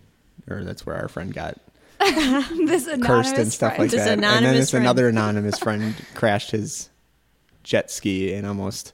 [0.50, 1.58] or that's where our friend got
[2.00, 3.84] this anonymous cursed and stuff friend.
[3.84, 4.14] like This that.
[4.14, 4.86] And then anonymous this friend.
[4.86, 6.90] another anonymous friend crashed his
[7.64, 8.94] jet ski and almost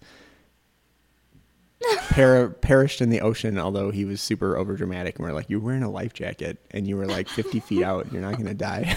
[2.09, 3.57] per- perished in the ocean.
[3.59, 6.87] Although he was super over dramatic, and we're like, "You're wearing a life jacket, and
[6.87, 8.11] you were like 50 feet out.
[8.11, 8.95] You're not going to die."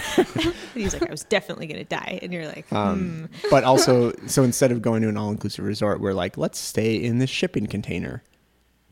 [0.74, 4.72] he's like i was definitely gonna die and you're like Um, but also, so instead
[4.72, 8.22] of going to an all-inclusive resort, we're like, "Let's stay in this shipping container."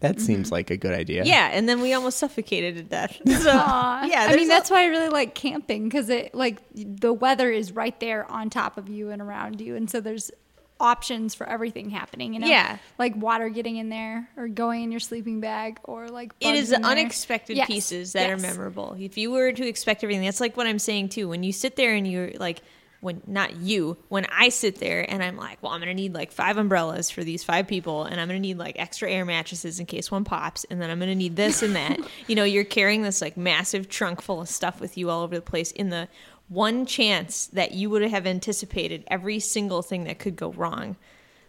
[0.00, 1.24] That seems like a good idea.
[1.24, 4.83] yeah and then we almost suffocated to death so yeah I mean a- that's why
[4.83, 8.87] I really like camping because it like the weather is right there on top of
[8.90, 10.30] you and around you, and so there's
[10.84, 12.34] options for everything happening.
[12.34, 12.78] You know, Yeah.
[12.98, 16.68] like water getting in there or going in your sleeping bag or like it is
[16.68, 16.84] the there.
[16.90, 18.38] unexpected Yes, pieces that yes.
[18.38, 18.96] are memorable.
[18.98, 21.28] If you were to expect everything, that's like what I'm saying too.
[21.28, 22.60] When you sit there and you're like,
[23.00, 26.32] when not you, when I sit there and I'm like, well, I'm gonna need like
[26.32, 29.84] five umbrellas for these five people, and I'm gonna need like extra air mattresses in
[29.84, 31.98] case one pops, and then I'm gonna need this and that.
[32.28, 35.34] you know, you're carrying this like massive trunk full of stuff with you all over
[35.34, 36.08] the place in the
[36.54, 40.96] one chance that you would have anticipated every single thing that could go wrong.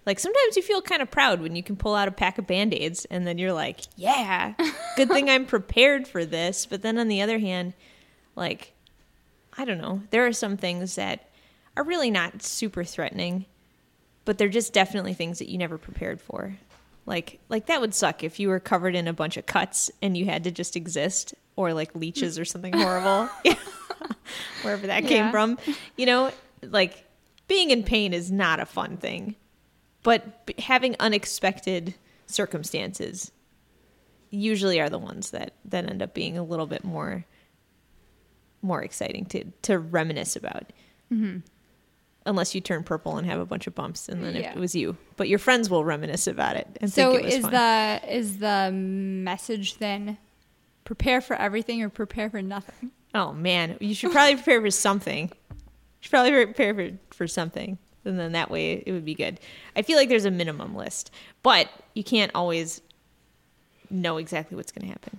[0.05, 2.45] Like sometimes you feel kind of proud when you can pull out a pack of
[2.45, 4.53] band aids and then you're like, yeah,
[4.97, 6.65] good thing I'm prepared for this.
[6.65, 7.73] But then on the other hand,
[8.35, 8.73] like,
[9.57, 11.29] I don't know, there are some things that
[11.77, 13.45] are really not super threatening,
[14.25, 16.55] but they're just definitely things that you never prepared for.
[17.05, 20.17] Like, like that would suck if you were covered in a bunch of cuts and
[20.17, 23.29] you had to just exist, or like leeches or something horrible,
[24.61, 25.57] wherever that came from.
[25.97, 26.31] You know,
[26.63, 27.05] like
[27.47, 29.35] being in pain is not a fun thing
[30.03, 31.95] but b- having unexpected
[32.27, 33.31] circumstances
[34.29, 37.25] usually are the ones that that end up being a little bit more
[38.61, 40.71] more exciting to to reminisce about
[41.13, 41.37] Mm-hmm.
[42.25, 44.53] unless you turn purple and have a bunch of bumps and then Yeah.
[44.53, 47.33] it was you but your friends will reminisce about it and So think it was
[47.35, 47.51] is fun.
[47.51, 50.17] the is the message then
[50.85, 52.91] prepare for everything or prepare for nothing?
[53.13, 55.55] oh man you should probably prepare for something you
[56.01, 59.39] should probably prepare for, for something and then that way it would be good
[59.75, 62.81] i feel like there's a minimum list but you can't always
[63.89, 65.17] know exactly what's going to happen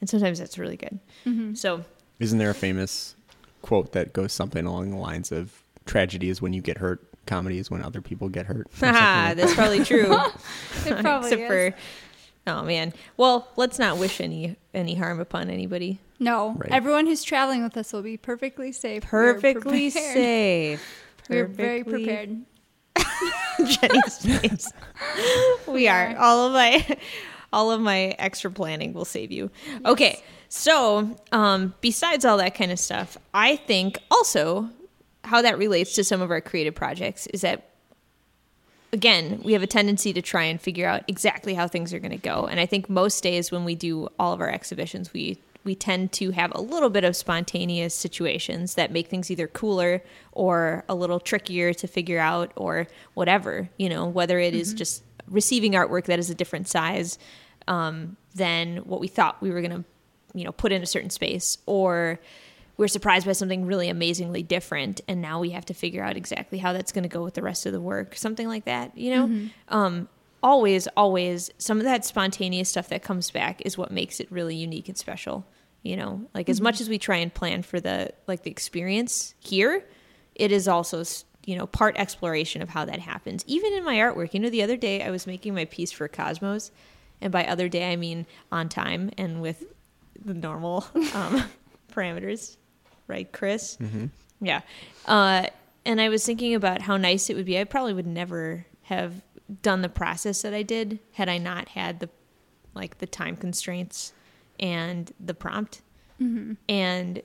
[0.00, 1.54] and sometimes that's really good mm-hmm.
[1.54, 1.84] so
[2.18, 3.14] Isn't there a famous
[3.62, 7.00] quote that goes something along the lines of "Tragedy is when you get hurt.
[7.26, 10.16] Comedy is when other people get hurt." or something haha, like that's probably true
[10.86, 11.48] It probably except is.
[11.48, 11.78] for
[12.46, 16.70] oh man well let's not wish any any harm upon anybody no, Right.
[16.70, 19.02] everyone who's traveling with us will be perfectly safe.
[19.04, 20.14] Perfectly prepared.
[20.14, 22.42] safe We're very prepared.
[23.58, 24.70] Jenny's face.
[25.66, 26.14] We are.
[26.18, 26.98] All of my
[27.52, 29.50] all of my extra planning will save you.
[29.86, 30.22] Okay.
[30.50, 34.68] So, um, besides all that kind of stuff, I think also
[35.24, 37.69] how that relates to some of our creative projects is that
[38.92, 42.10] again, we have a tendency to try and figure out exactly how things are going
[42.10, 42.46] to go.
[42.46, 46.10] And I think most days when we do all of our exhibitions, we we tend
[46.10, 50.94] to have a little bit of spontaneous situations that make things either cooler or a
[50.94, 56.06] little trickier to figure out or whatever, you know, whether it is just receiving artwork
[56.06, 57.18] that is a different size
[57.68, 59.84] um, than what we thought we were going to,
[60.32, 62.18] you know, put in a certain space or
[62.80, 66.56] we're surprised by something really amazingly different and now we have to figure out exactly
[66.56, 69.14] how that's going to go with the rest of the work something like that you
[69.14, 69.26] know?
[69.68, 70.08] Um,
[70.42, 74.56] always always some of that spontaneous stuff that comes back is what makes it really
[74.56, 75.46] unique and special
[75.82, 76.26] you know?
[76.34, 79.84] Like as much as we try and plan for the like the experience here
[80.34, 81.04] it is also
[81.44, 83.44] you know part exploration of how that happens.
[83.46, 86.08] Even in my artwork you know the other day i was making my piece for
[86.08, 86.70] cosmos
[87.20, 89.64] and by other day i mean on time and with
[90.24, 91.44] the normal um,
[91.92, 92.56] parameters
[93.10, 93.76] right chris?
[94.40, 94.60] Yeah.
[95.04, 95.46] Uh,
[95.84, 97.58] and i was thinking about how nice it would be.
[97.58, 99.22] I probably would never have
[99.62, 102.08] done the process that i did had i not had the
[102.74, 104.12] like the time constraints
[104.60, 105.82] and the prompt.
[106.68, 107.22] And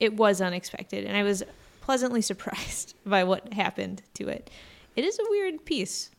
[0.00, 1.42] it was unexpected and i was
[1.80, 4.50] pleasantly surprised by what happened to it.
[4.96, 6.10] It is a weird piece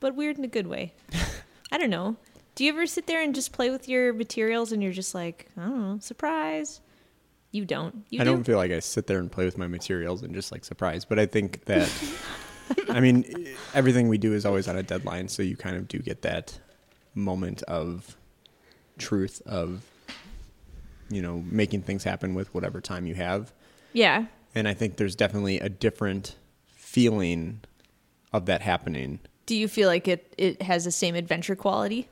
[0.00, 0.92] but weird in a good way.
[1.72, 2.16] I don't know.
[2.54, 5.48] Do you ever sit there and just play with your materials and you're just like
[5.56, 6.80] i don't know surprise
[7.52, 8.30] you don't you I do?
[8.32, 11.04] don't feel like I sit there and play with my materials and just like surprise,
[11.04, 11.90] but I think that
[12.88, 13.24] I mean
[13.74, 16.58] everything we do is always on a deadline, so you kind of do get that
[17.14, 18.16] moment of
[18.98, 19.82] truth of
[21.10, 23.52] you know making things happen with whatever time you have.
[23.92, 26.36] yeah And I think there's definitely a different
[26.74, 27.60] feeling
[28.32, 29.18] of that happening.
[29.46, 32.08] do you feel like it it has the same adventure quality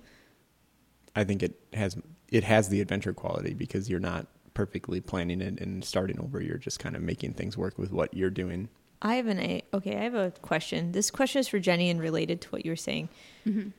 [1.17, 1.97] I think it has
[2.29, 4.27] it has the adventure quality because you're not
[4.61, 6.39] perfectly planning it and starting over.
[6.39, 8.69] You're just kind of making things work with what you're doing.
[9.01, 9.97] I have an a okay.
[9.97, 10.93] I have a question.
[10.93, 13.09] This question is for Jenny and related to what you were saying.
[13.47, 13.71] Mm-hmm.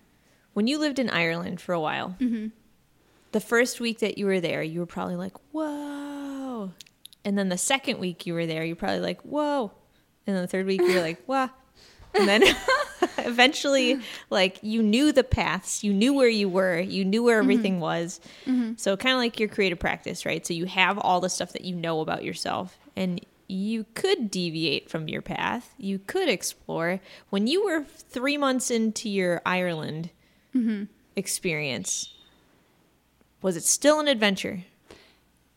[0.53, 2.47] When you lived in Ireland for a while, mm-hmm.
[3.31, 6.71] the first week that you were there, you were probably like, "Whoa!"
[7.23, 9.71] And then the second week you were there, you're probably like, "Whoa!"
[10.25, 11.49] And then the third week you're like, "Wah!"
[12.15, 12.41] And then
[13.25, 17.51] eventually, like you knew the paths, you knew where you were, you knew where mm-hmm.
[17.51, 18.19] everything was.
[18.45, 18.73] Mm-hmm.
[18.77, 20.45] So kind of like your creative practice, right?
[20.45, 24.89] So you have all the stuff that you know about yourself, and you could deviate
[24.89, 25.73] from your path.
[25.77, 26.99] You could explore.
[27.29, 30.09] When you were three months into your Ireland
[30.55, 30.85] mm-hmm.
[31.15, 32.13] experience,
[33.41, 34.63] was it still an adventure?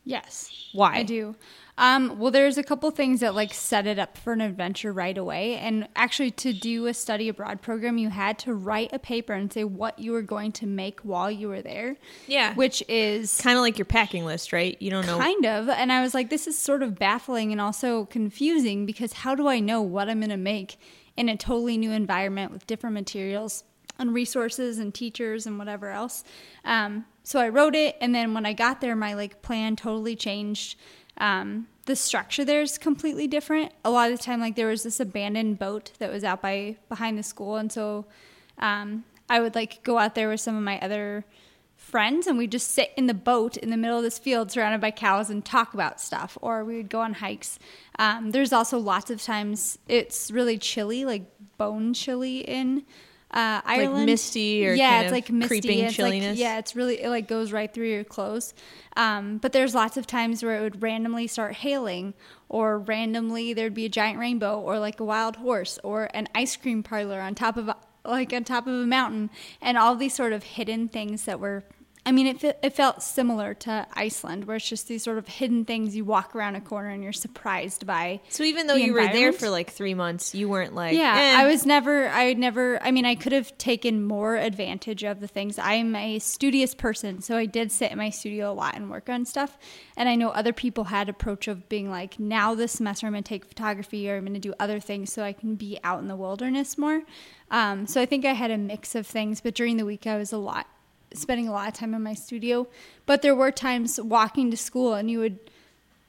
[0.05, 0.51] Yes.
[0.73, 0.97] Why?
[0.97, 1.37] I do.
[1.77, 5.19] Um, well, there's a couple things that like set it up for an adventure right
[5.19, 5.57] away.
[5.57, 9.53] And actually, to do a study abroad program, you had to write a paper and
[9.53, 11.97] say what you were going to make while you were there.
[12.29, 12.55] Yeah.
[12.55, 14.81] Which is Kind of like your packing list, right?
[14.81, 15.19] You don't know.
[15.19, 15.69] kind of.
[15.69, 19.49] And I was like, this is sort of baffling and also confusing because how do
[19.49, 20.77] I know what I'm going to make
[21.17, 23.65] in a totally new environment with different materials
[23.99, 26.23] and resources and teachers and whatever else?
[26.65, 30.15] Um, so I wrote it, and then when I got there, my like plan totally
[30.15, 30.77] changed.
[31.19, 33.73] Um, the structure there is completely different.
[33.85, 36.77] A lot of the time, like there was this abandoned boat that was out by
[36.89, 38.07] behind the school, and so
[38.59, 41.25] um, I would like go out there with some of my other
[41.77, 44.81] friends and we'd just sit in the boat in the middle of this field surrounded
[44.81, 47.59] by cows and talk about stuff or we would go on hikes
[47.99, 51.25] um, there's also lots of times it's really chilly like
[51.59, 52.85] bone chilly in
[53.35, 54.07] uh, Ireland.
[54.07, 55.49] misty or yeah, it's like misty.
[55.49, 56.31] creeping it's chilliness?
[56.31, 58.55] Like, yeah, it's really it like goes right through your clothes.
[58.97, 62.15] Um, but there's lots of times where it would randomly start hailing,
[62.49, 66.57] or randomly there'd be a giant rainbow, or like a wild horse, or an ice
[66.57, 70.15] cream parlor on top of a, like on top of a mountain, and all these
[70.15, 71.65] sort of hidden things that were.
[72.07, 75.27] I mean, it, fe- it felt similar to Iceland, where it's just these sort of
[75.27, 78.21] hidden things you walk around a corner and you're surprised by.
[78.29, 81.15] So even though the you were there for like three months, you weren't like, Yeah,
[81.17, 81.41] eh.
[81.41, 85.27] I was never, I never, I mean, I could have taken more advantage of the
[85.29, 85.59] things.
[85.59, 89.09] I'm a studious person, so I did sit in my studio a lot and work
[89.09, 89.57] on stuff.
[89.97, 93.23] And I know other people had approach of being like, now this semester I'm going
[93.25, 96.01] to take photography or I'm going to do other things so I can be out
[96.01, 97.03] in the wilderness more.
[97.51, 100.17] Um, so I think I had a mix of things, but during the week I
[100.17, 100.67] was a lot,
[101.17, 102.67] spending a lot of time in my studio.
[103.07, 105.39] But there were times walking to school and you would,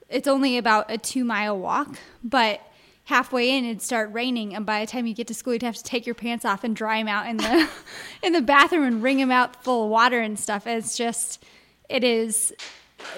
[0.10, 2.62] it's only about a two mile walk, but
[3.06, 5.76] halfway in it'd start raining and by the time you get to school you'd have
[5.76, 7.70] to take your pants off and dry them out in the
[8.24, 11.44] in the bathroom and wring them out full of water and stuff it's just
[11.88, 12.52] it is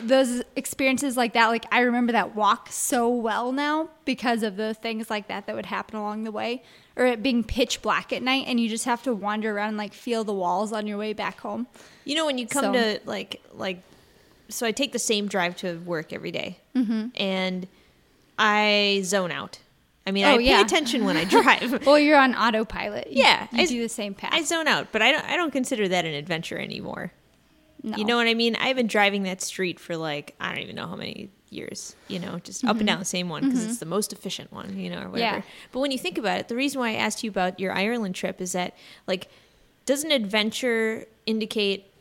[0.01, 4.73] those experiences like that, like I remember that walk so well now because of the
[4.73, 6.63] things like that that would happen along the way,
[6.95, 9.77] or it being pitch black at night, and you just have to wander around and
[9.77, 11.67] like feel the walls on your way back home.
[12.05, 13.81] You know, when you come So- to like like,
[14.49, 17.07] so I take the same drive to work every day, Mm-hmm.
[17.15, 17.67] and
[18.39, 19.59] I zone out.
[20.05, 20.61] I mean, Oh, I pay yeah.
[20.61, 21.85] attention when I drive.
[21.85, 23.11] Well, you're on autopilot.
[23.11, 24.31] You- Yeah, you I- do the same path.
[24.33, 25.25] I zone out, but I don't.
[25.25, 27.11] I don't consider that an adventure anymore.
[27.91, 27.97] No.
[27.97, 28.55] You know what I mean?
[28.55, 31.95] I've been driving that street for like I don't even know how many years.
[32.07, 32.85] You know, just up and mm-hmm.
[32.87, 33.69] down the same one because mm-hmm.
[33.69, 34.77] it's the most efficient one.
[34.77, 35.37] You know, or whatever.
[35.37, 35.41] Yeah.
[35.71, 38.15] But when you think about it, the reason why I asked you about your Ireland
[38.15, 38.75] trip is that
[39.07, 39.29] like,
[39.85, 41.91] does an adventure indicate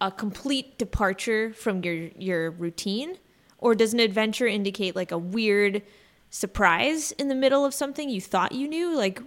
[0.00, 3.18] a complete departure from your your routine,
[3.58, 5.82] or does an adventure indicate like a weird
[6.30, 8.94] surprise in the middle of something you thought you knew?
[8.96, 9.20] Like,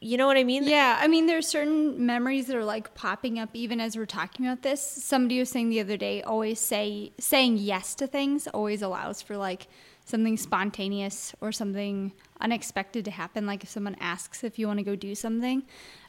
[0.00, 0.64] you know what I mean?
[0.64, 4.46] Yeah, I mean, there's certain memories that are like popping up even as we're talking
[4.46, 4.80] about this.
[4.80, 9.36] Somebody was saying the other day, always say saying yes to things always allows for
[9.36, 9.68] like
[10.04, 13.46] something spontaneous or something unexpected to happen.
[13.46, 15.62] Like if someone asks if you want to go do something.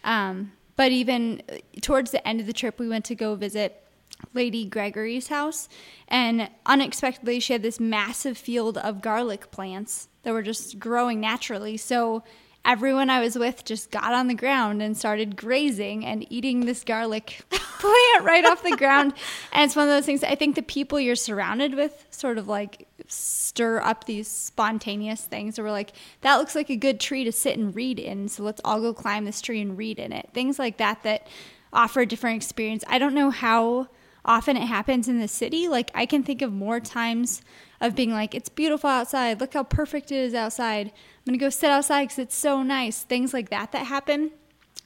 [0.03, 3.84] Um, but even uh, towards the end of the trip, we went to go visit
[4.33, 5.69] Lady Gregory's house,
[6.07, 11.77] and unexpectedly, she had this massive field of garlic plants that were just growing naturally.
[11.77, 12.23] So
[12.65, 16.83] everyone I was with just got on the ground and started grazing and eating this
[16.83, 19.13] garlic plant right off the ground.
[19.53, 22.47] And it's one of those things I think the people you're surrounded with sort of
[22.47, 25.59] like stir up these spontaneous things.
[25.59, 28.27] Or we're like, that looks like a good tree to sit and read in.
[28.27, 30.29] So let's all go climb this tree and read in it.
[30.33, 31.27] Things like that that
[31.71, 32.83] offer a different experience.
[32.87, 33.89] I don't know how
[34.25, 35.67] often it happens in the city.
[35.67, 37.41] Like I can think of more times
[37.79, 39.39] of being like, it's beautiful outside.
[39.39, 40.87] Look how perfect it is outside.
[40.87, 43.03] I'm gonna go sit outside because it's so nice.
[43.03, 44.31] Things like that that happen.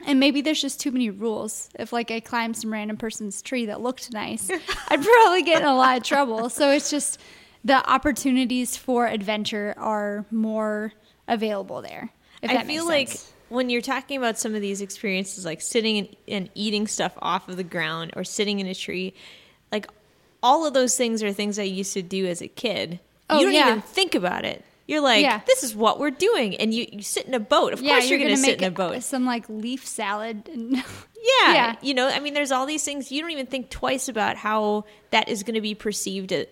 [0.06, 1.70] And maybe there's just too many rules.
[1.78, 4.50] If like I climbed some random person's tree that looked nice,
[4.88, 6.50] I'd probably get in a lot of trouble.
[6.50, 7.20] So it's just
[7.64, 10.94] the opportunities for adventure are more
[11.28, 12.10] available there.
[12.42, 13.18] If I feel like.
[13.50, 17.50] When you're talking about some of these experiences, like sitting and, and eating stuff off
[17.50, 19.14] of the ground or sitting in a tree,
[19.72, 19.88] like
[20.42, 23.00] all of those things are things I used to do as a kid.
[23.30, 23.70] Oh, you don't yeah.
[23.70, 24.64] even think about it.
[24.88, 25.42] You're like, Yeah.
[25.46, 27.74] this is what we're doing, and you, you sit in a boat.
[27.74, 29.04] Of yeah, course, you're, you're going to sit in a boat.
[29.04, 30.78] some like leaf salad and
[31.44, 31.54] Yeah.
[31.54, 31.76] Yeah.
[31.82, 34.86] You know, I mean, there's all these things you don't even think twice about how
[35.12, 36.46] that is going to be perceived uh,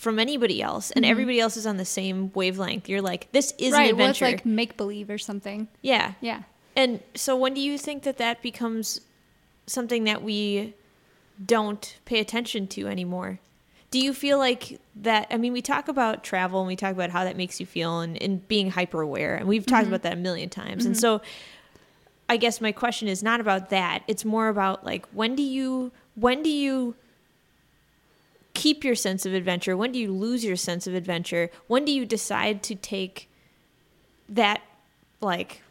[0.00, 2.88] from anybody else, and everybody else is on the same wavelength.
[2.88, 3.74] You're like, this is Mm-hmm.
[3.74, 3.90] right.
[3.90, 4.36] an Well, it's adventure.
[4.38, 5.68] like make believe or something.
[5.82, 6.14] yeah.
[6.22, 6.42] Yeah.
[6.74, 9.00] And so, when do you think that that becomes
[9.66, 10.72] something that we
[11.44, 13.40] don't pay attention to anymore?
[13.90, 15.26] Do you feel like that?
[15.30, 18.00] I mean, we talk about travel and we talk about how that makes you feel
[18.00, 20.86] and, and being hyper aware, and we've talked about that a million times.
[20.86, 21.20] And so,
[22.28, 24.04] I guess my question is not about that.
[24.06, 26.94] It's more about like when do you when do you
[28.60, 29.74] keep your sense of adventure?
[29.74, 31.50] When do you lose your sense of adventure?
[31.66, 33.30] When do you decide to take
[34.28, 34.60] that
[35.22, 35.62] like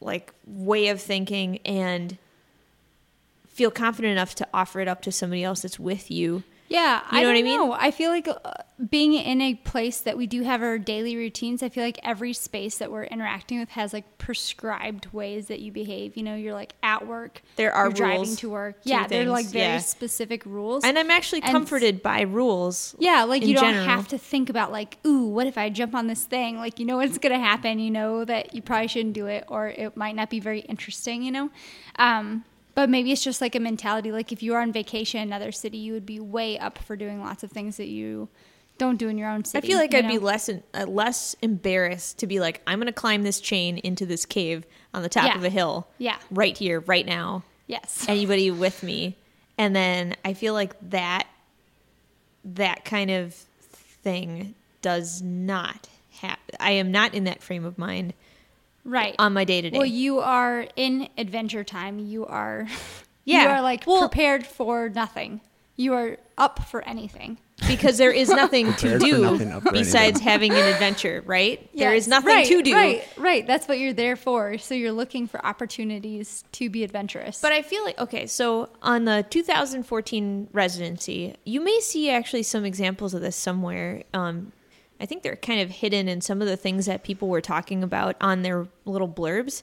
[0.00, 2.18] like way of thinking and
[3.46, 6.42] feel confident enough to offer it up to somebody else that's with you?
[6.68, 7.58] Yeah, You I know what don't I mean?
[7.58, 7.72] know.
[7.72, 8.36] I feel like uh,
[8.88, 11.62] being in a place that we do have our daily routines.
[11.62, 15.70] I feel like every space that we're interacting with has like prescribed ways that you
[15.70, 16.16] behave.
[16.16, 17.42] You know, you're like at work.
[17.56, 18.82] There are you're driving to work.
[18.82, 19.78] to yeah, they're like very yeah.
[19.78, 20.84] specific rules.
[20.84, 22.96] And I'm actually And- comforted by rules.
[22.98, 23.84] yeah, like you don't general.
[23.86, 26.56] have to think about like, ooh, what if I jump on this thing?
[26.56, 27.78] Like you know what's gonna happen.
[27.78, 31.22] You know that you probably shouldn't do it, or it might not be very interesting.
[31.22, 31.50] You know.
[31.96, 32.44] Um,
[32.74, 34.10] but maybe it's just like a mentality.
[34.12, 36.96] Like if you are on vacation in another city, you would be way up for
[36.96, 38.28] doing lots of things that you
[38.78, 39.64] don't do in your own city.
[39.66, 42.92] I feel like I'd be less uh, less embarrassed to be like, I'm going to
[42.92, 45.36] climb this chain into this cave on the top Yeah.
[45.36, 45.86] of a hill.
[45.98, 46.16] Yeah.
[46.30, 47.44] Right here, right now.
[47.68, 48.04] Yes.
[48.08, 49.16] Anybody with me,
[49.56, 51.26] and then I feel like that
[52.44, 56.54] that kind of thing does not happen.
[56.60, 58.12] I am not in that frame of mind
[58.84, 59.14] Right.
[59.18, 59.76] on my day to day.
[59.78, 61.98] Well, you are in adventure time.
[61.98, 62.66] You are.
[63.26, 63.44] Yeah.
[63.44, 65.40] You are like Well- prepared for nothing.
[65.76, 67.38] You are up for anything.
[67.66, 71.66] because there is nothing to do nothing, besides having an adventure, right?
[71.74, 72.74] there is nothing Right, to do.
[72.74, 73.08] Right.
[73.16, 73.46] Right.
[73.46, 74.58] That's what you're there for.
[74.58, 77.40] So you're looking for opportunities to be adventurous.
[77.40, 82.64] But I feel like okay, so on the 2014 residency, you may see actually some
[82.66, 84.02] examples of this somewhere.
[84.12, 84.52] Um,
[85.04, 87.82] I think they're kind of hidden in some of the things that people were talking
[87.82, 89.62] about on their little blurbs.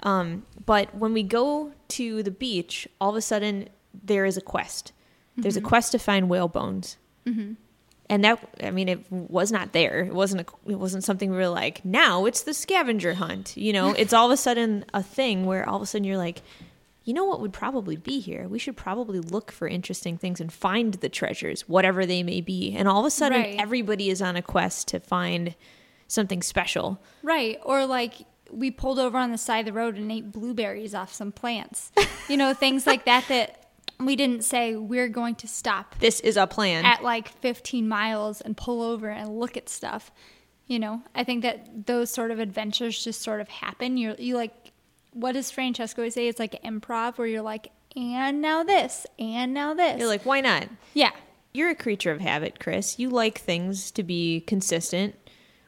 [0.00, 4.40] Um, but when we go to the beach, all of a sudden there is a
[4.40, 4.92] quest.
[5.36, 6.96] There's a quest to find whale bones.
[8.08, 10.04] And that, I mean, it was not there.
[10.04, 10.48] It wasn't.
[10.48, 11.84] A, it wasn't something we were like.
[11.84, 13.54] Now it's the scavenger hunt.
[13.58, 16.16] You know, it's all of a sudden a thing where all of a sudden you're
[16.16, 16.40] like,
[17.04, 18.46] you know what would probably be here?
[18.48, 22.74] We should probably look for interesting things and find the treasures, whatever they may be.
[22.76, 23.56] And all of a sudden, Right.
[23.58, 25.54] everybody is on a quest to find
[26.06, 27.00] something special.
[27.22, 27.58] Right.
[27.64, 28.14] Or like
[28.50, 31.90] we pulled over on the side of the road and ate blueberries off some plants.
[32.28, 33.58] you know, things like that that
[33.98, 36.84] we didn't say we're going to stop This is a plan.
[36.84, 40.12] at like 15 miles and pull over and look at stuff.
[40.68, 43.96] You know, I think that those sort of adventures just sort of happen.
[43.96, 44.61] You're you like
[45.12, 46.28] what does Francesca always say?
[46.28, 49.98] It's like improv where you're like, and now this, and now this.
[49.98, 50.68] You're like, why not?
[50.94, 51.10] yeah.
[51.54, 52.98] You're a creature of habit, Chris.
[52.98, 55.14] You like things to be consistent.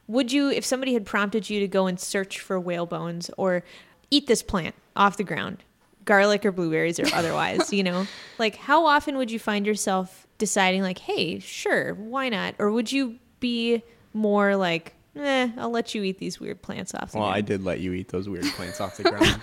[0.07, 3.63] Would you, if somebody had prompted you to go and search for whale bones or
[4.09, 5.63] eat this plant off the ground,
[6.03, 8.07] garlic or blueberries or otherwise, you know,
[8.39, 12.55] like how often would you find yourself deciding, like, hey, sure, why not?
[12.57, 17.11] Or would you be more like, eh, I'll let you eat these weird plants off
[17.11, 19.41] the Well, I did let you eat those weird plants off the ground,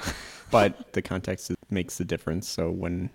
[0.51, 2.49] but the context makes the difference.
[2.49, 3.11] So when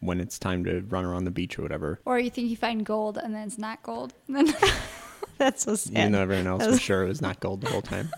[0.00, 2.84] when it's time to run around the beach or whatever, Or you think you find
[2.84, 4.14] gold and then it's not gold.
[4.26, 4.54] And then
[5.38, 5.96] That's so sad.
[5.96, 8.10] even though everyone else was sure it was not gold the whole time.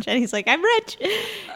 [0.00, 0.98] Jenny's like, I'm rich.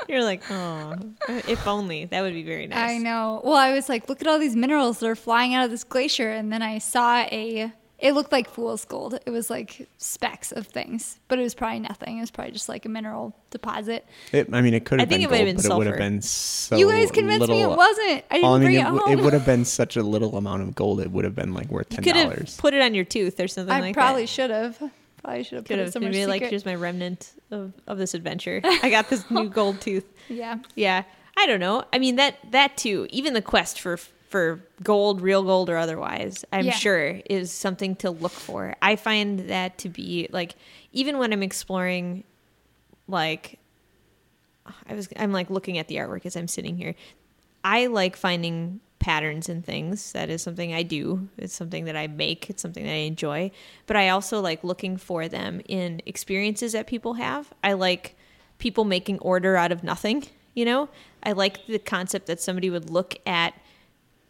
[0.08, 0.94] You're like, oh,
[1.28, 2.06] if only.
[2.06, 2.90] That would be very nice.
[2.90, 3.40] I know.
[3.44, 5.84] Well, I was like, look at all these minerals that are flying out of this
[5.84, 6.30] glacier.
[6.30, 7.72] And then I saw a,
[8.02, 9.18] it looked like fool's gold.
[9.24, 12.18] It was like specks of things, but it was probably nothing.
[12.18, 14.04] It was probably just like a mineral deposit.
[14.32, 15.74] It, I mean, it could I have think been it might have gold, been but
[15.74, 16.10] it would have sulfur.
[16.10, 16.76] been so.
[16.76, 18.24] you guys convinced me it wasn't.
[18.30, 19.18] I didn't I mean, bring it, it, w- home.
[19.18, 21.00] it would have been such a little amount of gold.
[21.00, 22.56] It would have been like worth ten Could have dollars.
[22.58, 24.26] put it on your tooth or something I like probably that.
[24.28, 24.82] should have.
[25.22, 26.50] Probably should have put Could it have somewhere maybe like secret.
[26.50, 28.60] here's my remnant of, of this adventure.
[28.64, 30.04] I got this new gold tooth.
[30.28, 30.58] yeah.
[30.74, 31.04] Yeah,
[31.38, 31.84] I don't know.
[31.92, 33.06] I mean that that too.
[33.10, 33.98] Even the quest for
[34.32, 36.72] for gold, real gold or otherwise, I'm Yeah.
[36.72, 38.74] sure is something to look for.
[38.80, 40.54] I find that to be like
[40.92, 42.24] even when I'm exploring,
[43.06, 43.58] like
[44.88, 46.94] I was I'm like looking at the artwork as I'm sitting here.
[47.62, 50.12] I like finding patterns in things.
[50.12, 51.28] That is something I do.
[51.36, 52.48] It's something that I make.
[52.48, 53.50] It's something that I enjoy.
[53.86, 57.52] But I also like looking for them in experiences that people have.
[57.62, 58.16] I like
[58.58, 60.24] people making order out of nothing,
[60.54, 60.88] you know?
[61.22, 63.54] I like the concept that somebody would look at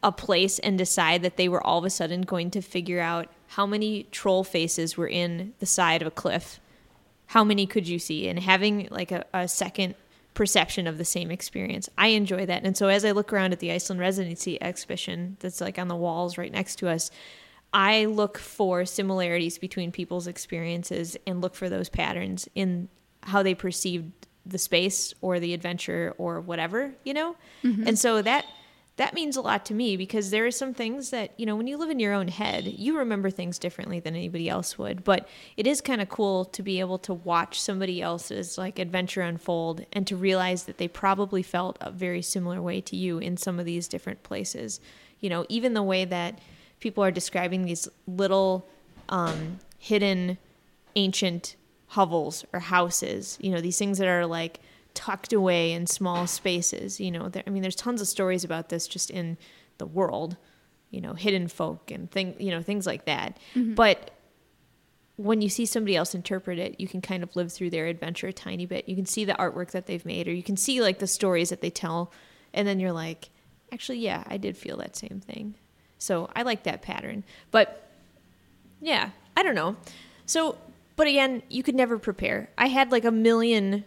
[0.03, 3.29] a place and decide that they were all of a sudden going to figure out
[3.49, 6.59] how many troll faces were in the side of a cliff.
[7.27, 8.29] How many could you see?
[8.29, 9.95] And having like a, a second
[10.35, 11.89] perception of the same experience.
[11.99, 12.65] I enjoy that.
[12.65, 15.97] And so as I look around at the Iceland residency exhibition that's like on the
[15.97, 17.11] walls right next to us,
[17.73, 22.89] I look for similarities between people's experiences and look for those patterns in
[23.23, 24.11] how they perceived
[24.45, 27.37] the space or the adventure or whatever, you know?
[27.63, 27.89] Mm-hmm.
[27.89, 28.45] And so that
[28.97, 31.67] that means a lot to me because there are some things that, you know, when
[31.67, 35.03] you live in your own head, you remember things differently than anybody else would.
[35.03, 35.27] But
[35.57, 39.87] it is kind of cool to be able to watch somebody else's like adventure unfold
[39.95, 43.59] and to realize that they probably felt a very similar way to you in some
[43.59, 44.79] of these different places.
[45.21, 46.39] You know, even the way that
[46.79, 48.69] people are describing these little
[49.09, 50.37] um, hidden
[50.97, 51.57] ancient
[51.89, 54.61] hovels or houses, you know, these things that are like
[54.95, 58.69] tucked away in small spaces, you know, there, I mean, there's tons of stories about
[58.69, 59.37] this just in
[59.79, 60.37] the world,
[60.91, 63.39] you know, hidden folk and thing, you know, things like that.
[63.55, 63.75] Mm-hmm.
[63.75, 64.11] But
[65.17, 68.29] when you see somebody else interpret it, you can kind of live through their adventure
[68.29, 68.89] a tiny bit.
[68.89, 71.51] You can see the artwork that they've made, or you can see like the stories
[71.51, 72.13] that they tell,
[72.53, 73.31] and then you're like,
[73.71, 75.55] actually, yeah, I did feel that same thing.
[75.99, 77.25] So I like that pattern.
[77.51, 77.89] But
[78.81, 79.77] yeah, I don't know.
[80.27, 80.59] So,
[80.97, 82.51] but again, you could never prepare.
[82.59, 83.85] I had like a million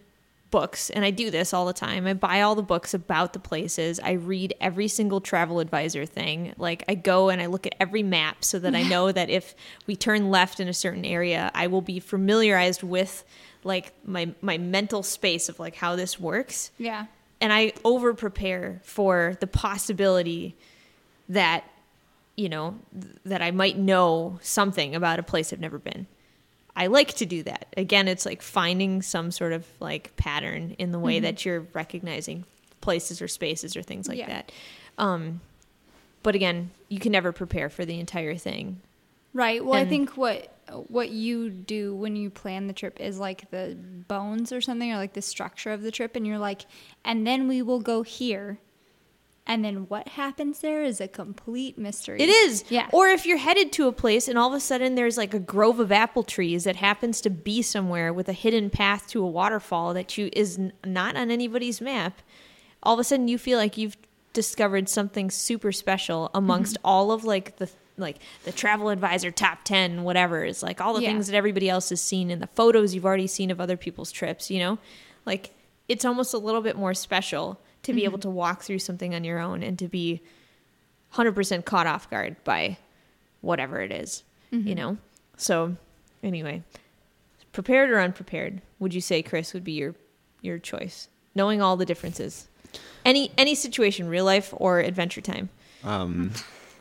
[0.60, 2.08] books, and I do this all the time.
[2.08, 4.00] I buy all the books about the places.
[4.00, 6.54] I read every single travel advisor thing.
[6.58, 9.54] Like, I go and I look at every map so that I know that if
[9.88, 13.24] we turn left in a certain area, I will be familiarized with
[13.64, 17.08] like my my mental space of like how this works Yeah.
[17.42, 20.56] and I over prepare for the possibility
[21.30, 21.64] that
[22.36, 26.06] you know th- that I might know something about a place I've never been.
[26.76, 27.74] I like to do that.
[27.78, 32.44] Again, it's like finding some sort of like pattern in the way that you're recognizing
[32.82, 34.28] places or spaces or things like Yeah.
[34.28, 34.52] that.
[34.98, 35.42] Um,
[36.22, 38.82] but again, you can never prepare for the entire thing.
[39.34, 39.64] Right.
[39.64, 40.52] Well, I think what
[40.88, 44.98] what you do when you plan the trip is like the bones or something, or
[44.98, 46.66] like the structure of the trip, and you're like,
[47.04, 48.58] and then we will go here,
[49.48, 52.20] and then what happens there is a complete mystery.
[52.22, 52.64] It is.
[52.70, 52.88] Yeah.
[52.92, 55.40] Or if you're headed to a place and all of a sudden there's like a
[55.40, 59.28] grove of apple trees that happens to be somewhere with a hidden path to a
[59.28, 62.22] waterfall that you is n- not on anybody's map,
[62.82, 63.98] all of a sudden you feel like you've
[64.34, 66.86] discovered something super special amongst Mm-hmm.
[66.88, 71.02] all of like the like the travel advisor top 10 whatever is like all the
[71.02, 71.10] Yeah.
[71.12, 74.12] things that everybody else has seen and the photos you've already seen of other people's
[74.12, 74.78] trips you know
[75.26, 75.52] like
[75.88, 79.24] it's almost a little bit more special to be able to walk through something on
[79.24, 80.22] your own and to be
[81.14, 82.78] 100% caught off guard by
[83.42, 84.98] whatever it is, you know?
[85.38, 85.76] So,
[86.24, 86.64] anyway,
[87.54, 89.96] prepared or unprepared, would you say Chris would be your
[90.42, 91.08] your choice?
[91.34, 92.48] Knowing all the differences.
[93.04, 95.50] Any any situation, real life or adventure time.
[95.84, 96.32] Um,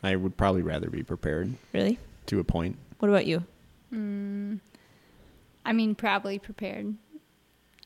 [0.03, 1.97] I would probably rather be prepared Really?
[2.27, 2.77] to a point.
[2.99, 3.43] What about you?
[3.93, 4.59] Mm,
[5.65, 6.95] I mean, probably prepared.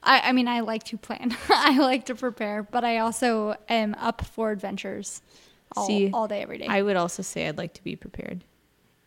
[0.04, 1.36] I, I mean, I like to plan.
[1.50, 5.22] I like to prepare, but I also am up for adventures
[5.76, 6.68] all, See, all day, every day.
[6.68, 8.43] I would also say I'd like to be prepared.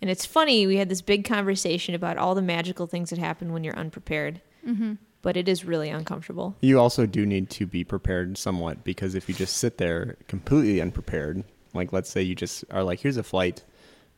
[0.01, 3.53] And it's funny, we had this big conversation about all the magical things that happen
[3.53, 4.40] when you're unprepared.
[4.66, 4.95] Mm-hmm.
[5.22, 6.57] But it is really uncomfortable.
[6.61, 10.80] You also do need to be prepared somewhat because if you just sit there completely
[10.80, 13.62] unprepared, like let's say you just are like, here's a flight,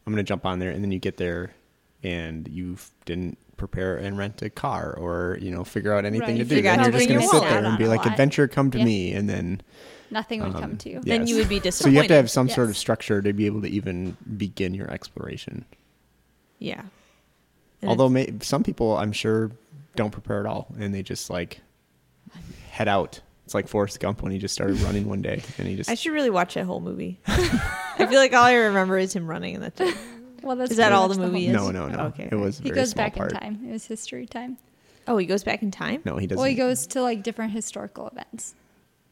[0.07, 1.53] I'm going to jump on there, and then you get there
[2.03, 6.38] and you didn't prepare and rent a car or, you know, figure out anything Right.
[6.38, 6.62] to do.
[6.62, 8.84] Then you're just going to sit there and be like, adventure, come to Yeah.
[8.84, 9.12] me.
[9.12, 9.61] And then,
[10.11, 11.00] Nothing would um, come to you.
[11.05, 11.18] yeah.
[11.18, 13.32] Then you would be disappointed so you have to have some sort of structure to
[13.32, 15.64] be able to even begin your exploration.
[16.59, 16.82] Yeah.
[17.82, 19.50] And Although may, some people, I'm sure,
[19.96, 21.61] don't prepare at all and they just like
[22.70, 23.20] head out.
[23.44, 25.94] It's like Forrest Gump when he just started running one day and he just I
[25.94, 27.20] should really watch that whole movie.
[27.26, 29.94] I feel like all I remember is him running, and that's it.
[30.45, 31.53] Well, that's Is that all the whole movie is?
[31.53, 31.99] no, no, no.
[32.07, 32.28] Okay.
[32.30, 33.32] It was a He very goes small back part.
[33.32, 33.61] in time.
[33.68, 34.59] It was history time.
[35.07, 36.03] Oh, he goes back in time.
[36.05, 36.38] No, he doesn't.
[36.38, 38.55] Well, he goes to like different historical events.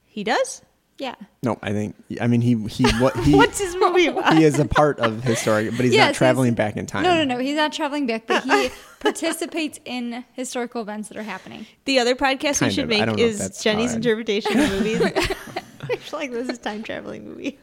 [0.06, 0.62] He does.
[0.98, 1.14] Yeah.
[1.42, 1.96] No, I think.
[2.20, 4.34] I mean, he he what he What's his movie about?
[4.36, 7.02] he is a part of historic, but he's Yes, not he's- traveling back in time.
[7.02, 7.38] No, no, no.
[7.42, 8.70] He's not traveling back, but he
[9.00, 11.66] participates in historical events that are happening.
[11.86, 12.90] The other podcast we should of.
[12.90, 15.00] Make don't know if is Jenny's how interpretation of movies.
[15.02, 17.58] I feel like this is time traveling movie.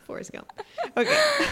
[0.00, 0.50] Forrest Gump.
[0.96, 1.46] Okay.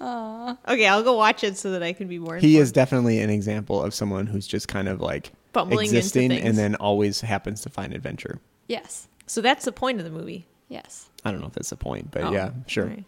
[0.00, 2.36] Okay, I'll go watch it so that I can be more.
[2.36, 6.30] He is definitely an example of someone who's just kind of like Bumbling into existing
[6.30, 6.44] things.
[6.44, 8.40] and then always happens to find adventure.
[8.68, 9.08] Yes.
[9.26, 10.46] So that's the point of the movie.
[10.68, 11.08] Yes.
[11.24, 12.84] I don't know if that's the point, but Oh, yeah, sure.
[12.84, 13.04] all right.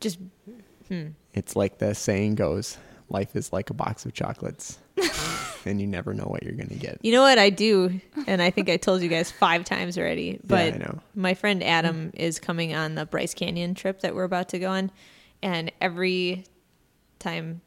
[0.00, 0.18] Just
[0.88, 1.08] hmm.
[1.34, 4.78] It's like the saying goes, life is like a box of chocolates.
[5.64, 6.98] and you never know what you're going to get.
[7.02, 10.40] You know what I do, and I think I told you guys five times already.
[10.44, 11.00] But I know.
[11.14, 14.70] my friend Adam is coming on the Bryce Canyon trip that we're about to go
[14.70, 14.90] on,
[15.42, 16.44] and every
[17.18, 17.60] time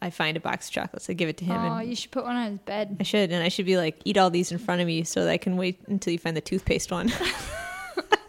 [0.00, 1.56] I find a box of chocolates, I give it to him.
[1.56, 2.96] Oh, and you should put one on his bed.
[3.00, 5.24] I should, and I should be like, eat all these in front of me so
[5.24, 7.12] that I can wait until you find the toothpaste one.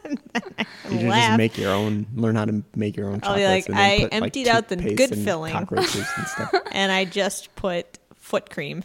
[0.89, 3.67] You should just make your own, learn how to make your own I'll be like,
[3.67, 5.53] and then I put, like, emptied out the good and filling.
[5.53, 6.53] Cockroaches and stuff.
[6.71, 8.83] and I just put foot cream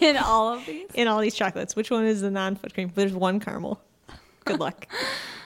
[0.00, 0.88] in all of these.
[0.94, 1.76] in all these chocolates.
[1.76, 2.90] Which one is the non-foot cream?
[2.94, 3.80] There's one caramel.
[4.44, 4.86] Good luck.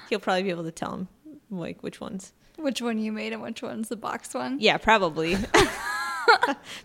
[0.09, 1.09] He'll probably be able to tell him
[1.51, 2.33] like which ones.
[2.63, 4.59] Which one you made and which one's the box one?
[4.61, 5.37] Yeah, probably.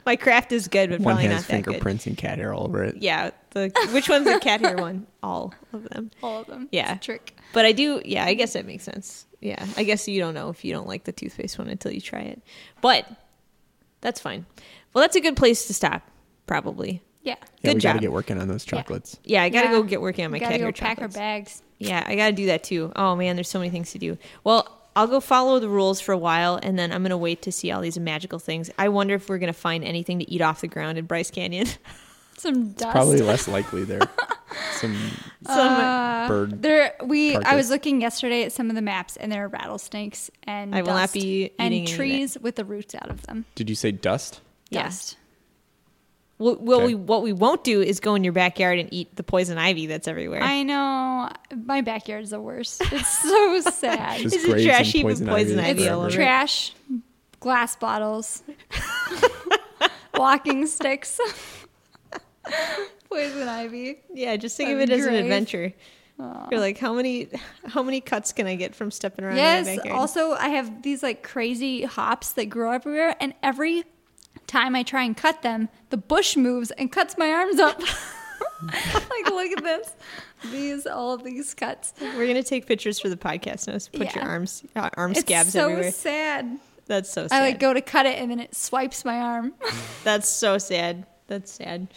[0.05, 1.71] My craft is good, but One probably has not that good.
[1.73, 2.97] fingerprints and cat hair all over it.
[2.97, 5.05] Yeah, the which one's the cat hair one?
[5.23, 6.11] All of them.
[6.23, 6.67] All of them.
[6.71, 6.93] Yeah.
[6.95, 7.37] It's a trick.
[7.53, 8.01] But I do.
[8.03, 9.25] Yeah, I guess that makes sense.
[9.39, 12.01] Yeah, I guess you don't know if you don't like the toothpaste one until you
[12.01, 12.41] try it.
[12.81, 13.05] But
[14.01, 14.45] that's fine.
[14.93, 16.01] Well, that's a good place to stop.
[16.47, 17.01] Probably.
[17.21, 17.35] Yeah.
[17.61, 19.19] Yeah, Good we Gotta get working on those chocolates.
[19.23, 19.73] Yeah, I gotta Yeah.
[19.73, 21.61] go get working on my We gotta cat go hair pack our bags.
[21.77, 22.91] Yeah, I gotta do that too.
[22.95, 24.17] Oh man, there's so many things to do.
[24.43, 27.51] Well, I'll go follow the rules for a while, and then I'm gonna wait to
[27.51, 28.71] see all these magical things.
[28.79, 31.67] I wonder if we're gonna find anything to eat off the ground in Bryce Canyon.
[32.37, 32.91] Some dust.
[32.91, 34.01] Probably less likely there.
[34.73, 34.95] Some
[35.45, 36.61] Some Uh, bird.
[36.61, 37.35] There, we.
[37.35, 40.81] I was looking yesterday at some of the maps, and there are rattlesnakes and I
[40.81, 43.45] will not dust be and eating any of trees with the roots out of them.
[43.55, 44.41] Did you say dust?
[44.69, 44.83] Yeah.
[44.83, 45.17] Dust.
[46.37, 46.85] What, what Okay.
[46.87, 49.87] we what we won't do is go in your backyard and eat the poison ivy
[49.87, 50.41] that's everywhere.
[50.43, 51.29] I know
[51.65, 52.81] my backyard's the worst.
[52.91, 54.19] It's so sad.
[54.21, 56.73] Just Is it trash heap of poison poison ivy ivy all trash,
[57.39, 58.43] glass bottles,
[60.15, 61.19] walking sticks,
[63.09, 63.97] poison ivy.
[64.13, 65.19] yeah, just think of it be as an great.
[65.23, 65.73] adventure.
[66.49, 67.29] You're like, how many
[67.67, 69.65] how many cuts can I get from stepping around in Yes.
[69.67, 69.99] my backyard?
[69.99, 73.83] Also, I have these like crazy hops that grow everywhere, and every
[74.47, 77.79] time I try and cut them, the bush moves and cuts my arms up.
[78.61, 79.95] like, look at this.
[80.51, 81.93] These, all of these cuts.
[81.99, 83.77] We're gonna take pictures for the podcast now.
[83.77, 84.29] So put your Yeah.
[84.29, 85.91] arms uh, arm It's scabs so everywhere.
[85.91, 86.59] sad.
[86.85, 87.35] That's so sad.
[87.37, 89.53] I like go to cut it, and then it swipes my arm.
[90.03, 91.05] That's so sad.
[91.27, 91.87] That's sad.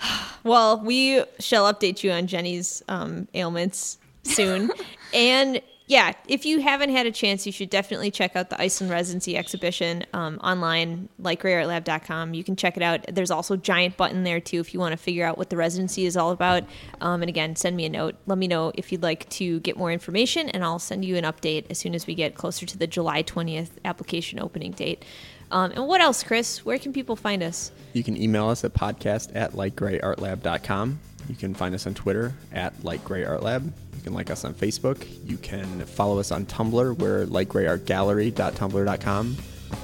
[0.42, 4.70] Well, we shall update you on Jenny's um, ailments soon.
[5.14, 5.60] and
[5.90, 9.36] yeah, if you haven't had a chance, you should definitely check out the Iceland Residency
[9.36, 12.32] exhibition um, online, lightgreyartlab.com.
[12.32, 13.04] You can check it out.
[13.12, 15.56] There's also a giant button there too if you want to figure out what the
[15.56, 16.62] residency is all about.
[17.00, 18.14] Um, and again, send me a note.
[18.26, 21.24] Let me know if you'd like to get more information, and I'll send you an
[21.24, 25.04] update as soon as we get closer to the July 20th application opening date.
[25.50, 26.64] Um, and what else, Chris?
[26.64, 27.72] Where can people find us?
[27.94, 31.00] You can email us at podcast at lightgreyartlab.com.
[31.28, 33.72] You can find us on Twitter at Light Grey Art Lab.
[34.00, 35.06] You can like us on Facebook.
[35.28, 36.96] You can follow us on Tumblr.
[36.96, 39.36] We're lightgreyartgallery.tumblr.com.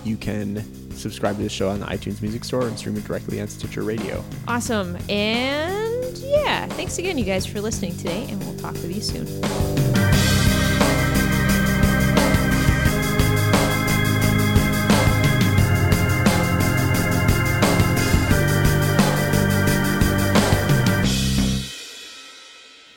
[0.04, 3.42] You can subscribe to the show on the iTunes Music Store and stream it directly
[3.42, 4.24] on Stitcher Radio.
[4.48, 4.96] Awesome.
[5.10, 9.26] And yeah, thanks again, you guys, for listening today, and we'll talk with you soon.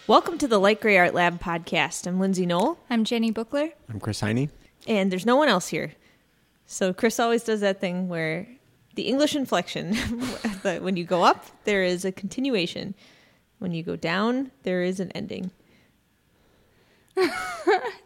[0.09, 2.07] Welcome to the Light Grey Art Lab podcast.
[2.07, 3.69] I'm Lindsay Nohl, I'm Jenny Bookler.
[3.87, 4.49] I'm Chris Heine.
[4.87, 5.93] and there's no one else here.
[6.65, 8.47] So Chris always does that thing where
[8.95, 9.91] the English inflection,
[10.63, 12.95] that when you go up, there is a continuation.
[13.59, 15.51] When you go down, there is an ending.
[17.15, 17.29] Good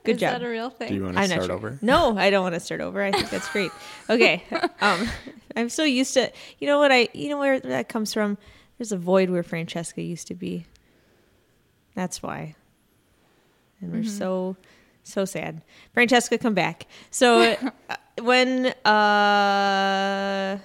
[0.03, 0.33] Is job.
[0.33, 0.89] that a real thing?
[0.89, 1.53] Do you want to I'm start sure.
[1.53, 1.79] over?
[1.81, 3.01] No, I don't want to start over.
[3.01, 3.71] I think that's great.
[4.09, 4.43] Okay.
[4.81, 5.07] Um,
[5.55, 6.29] I'm so used to,
[6.59, 8.37] you know what I, you know where that comes from?
[8.77, 10.65] There's a void where Francesca used to be.
[11.95, 12.55] That's why.
[13.81, 14.55] And we're so,
[15.03, 15.61] so sad.
[15.93, 16.87] Francesca, come back.
[17.11, 17.41] So
[17.89, 20.57] uh, when, uh,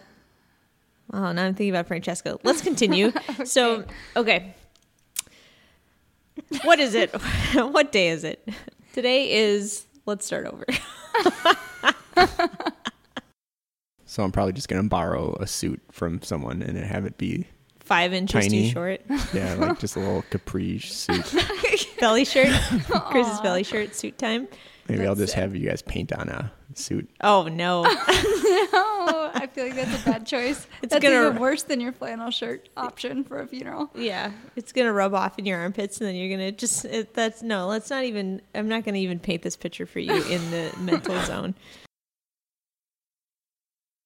[1.12, 2.39] oh, now I'm thinking about Francesca.
[2.43, 3.12] Let's continue.
[3.45, 3.85] So,
[4.16, 4.55] okay.
[6.64, 7.11] What is it?
[7.55, 8.49] what day is it?
[8.95, 10.64] Today is, let's start over.
[14.09, 17.47] So I'm probably just going to borrow a suit from someone and have it be,
[17.89, 18.64] Five inches Tiny.
[18.68, 19.01] too short.
[19.32, 21.34] yeah, like just a little capri suit.
[21.99, 22.49] belly shirt.
[23.11, 24.47] Chris's belly shirt, suit time.
[24.89, 27.09] Maybe I'll That's just have you guys paint on a suit.
[27.22, 27.82] Oh, no.
[27.82, 27.91] no.
[27.93, 30.66] I feel like that's a bad choice.
[30.82, 33.91] It's that's gonna- even worse than your flannel shirt option for a funeral.
[33.95, 34.32] yeah.
[34.57, 37.12] It's going to rub off in your armpits and then you're going to just, it,
[37.14, 40.12] that's, no, let's not even, I'm not going to even paint this picture for you
[40.14, 41.55] in the mental zone.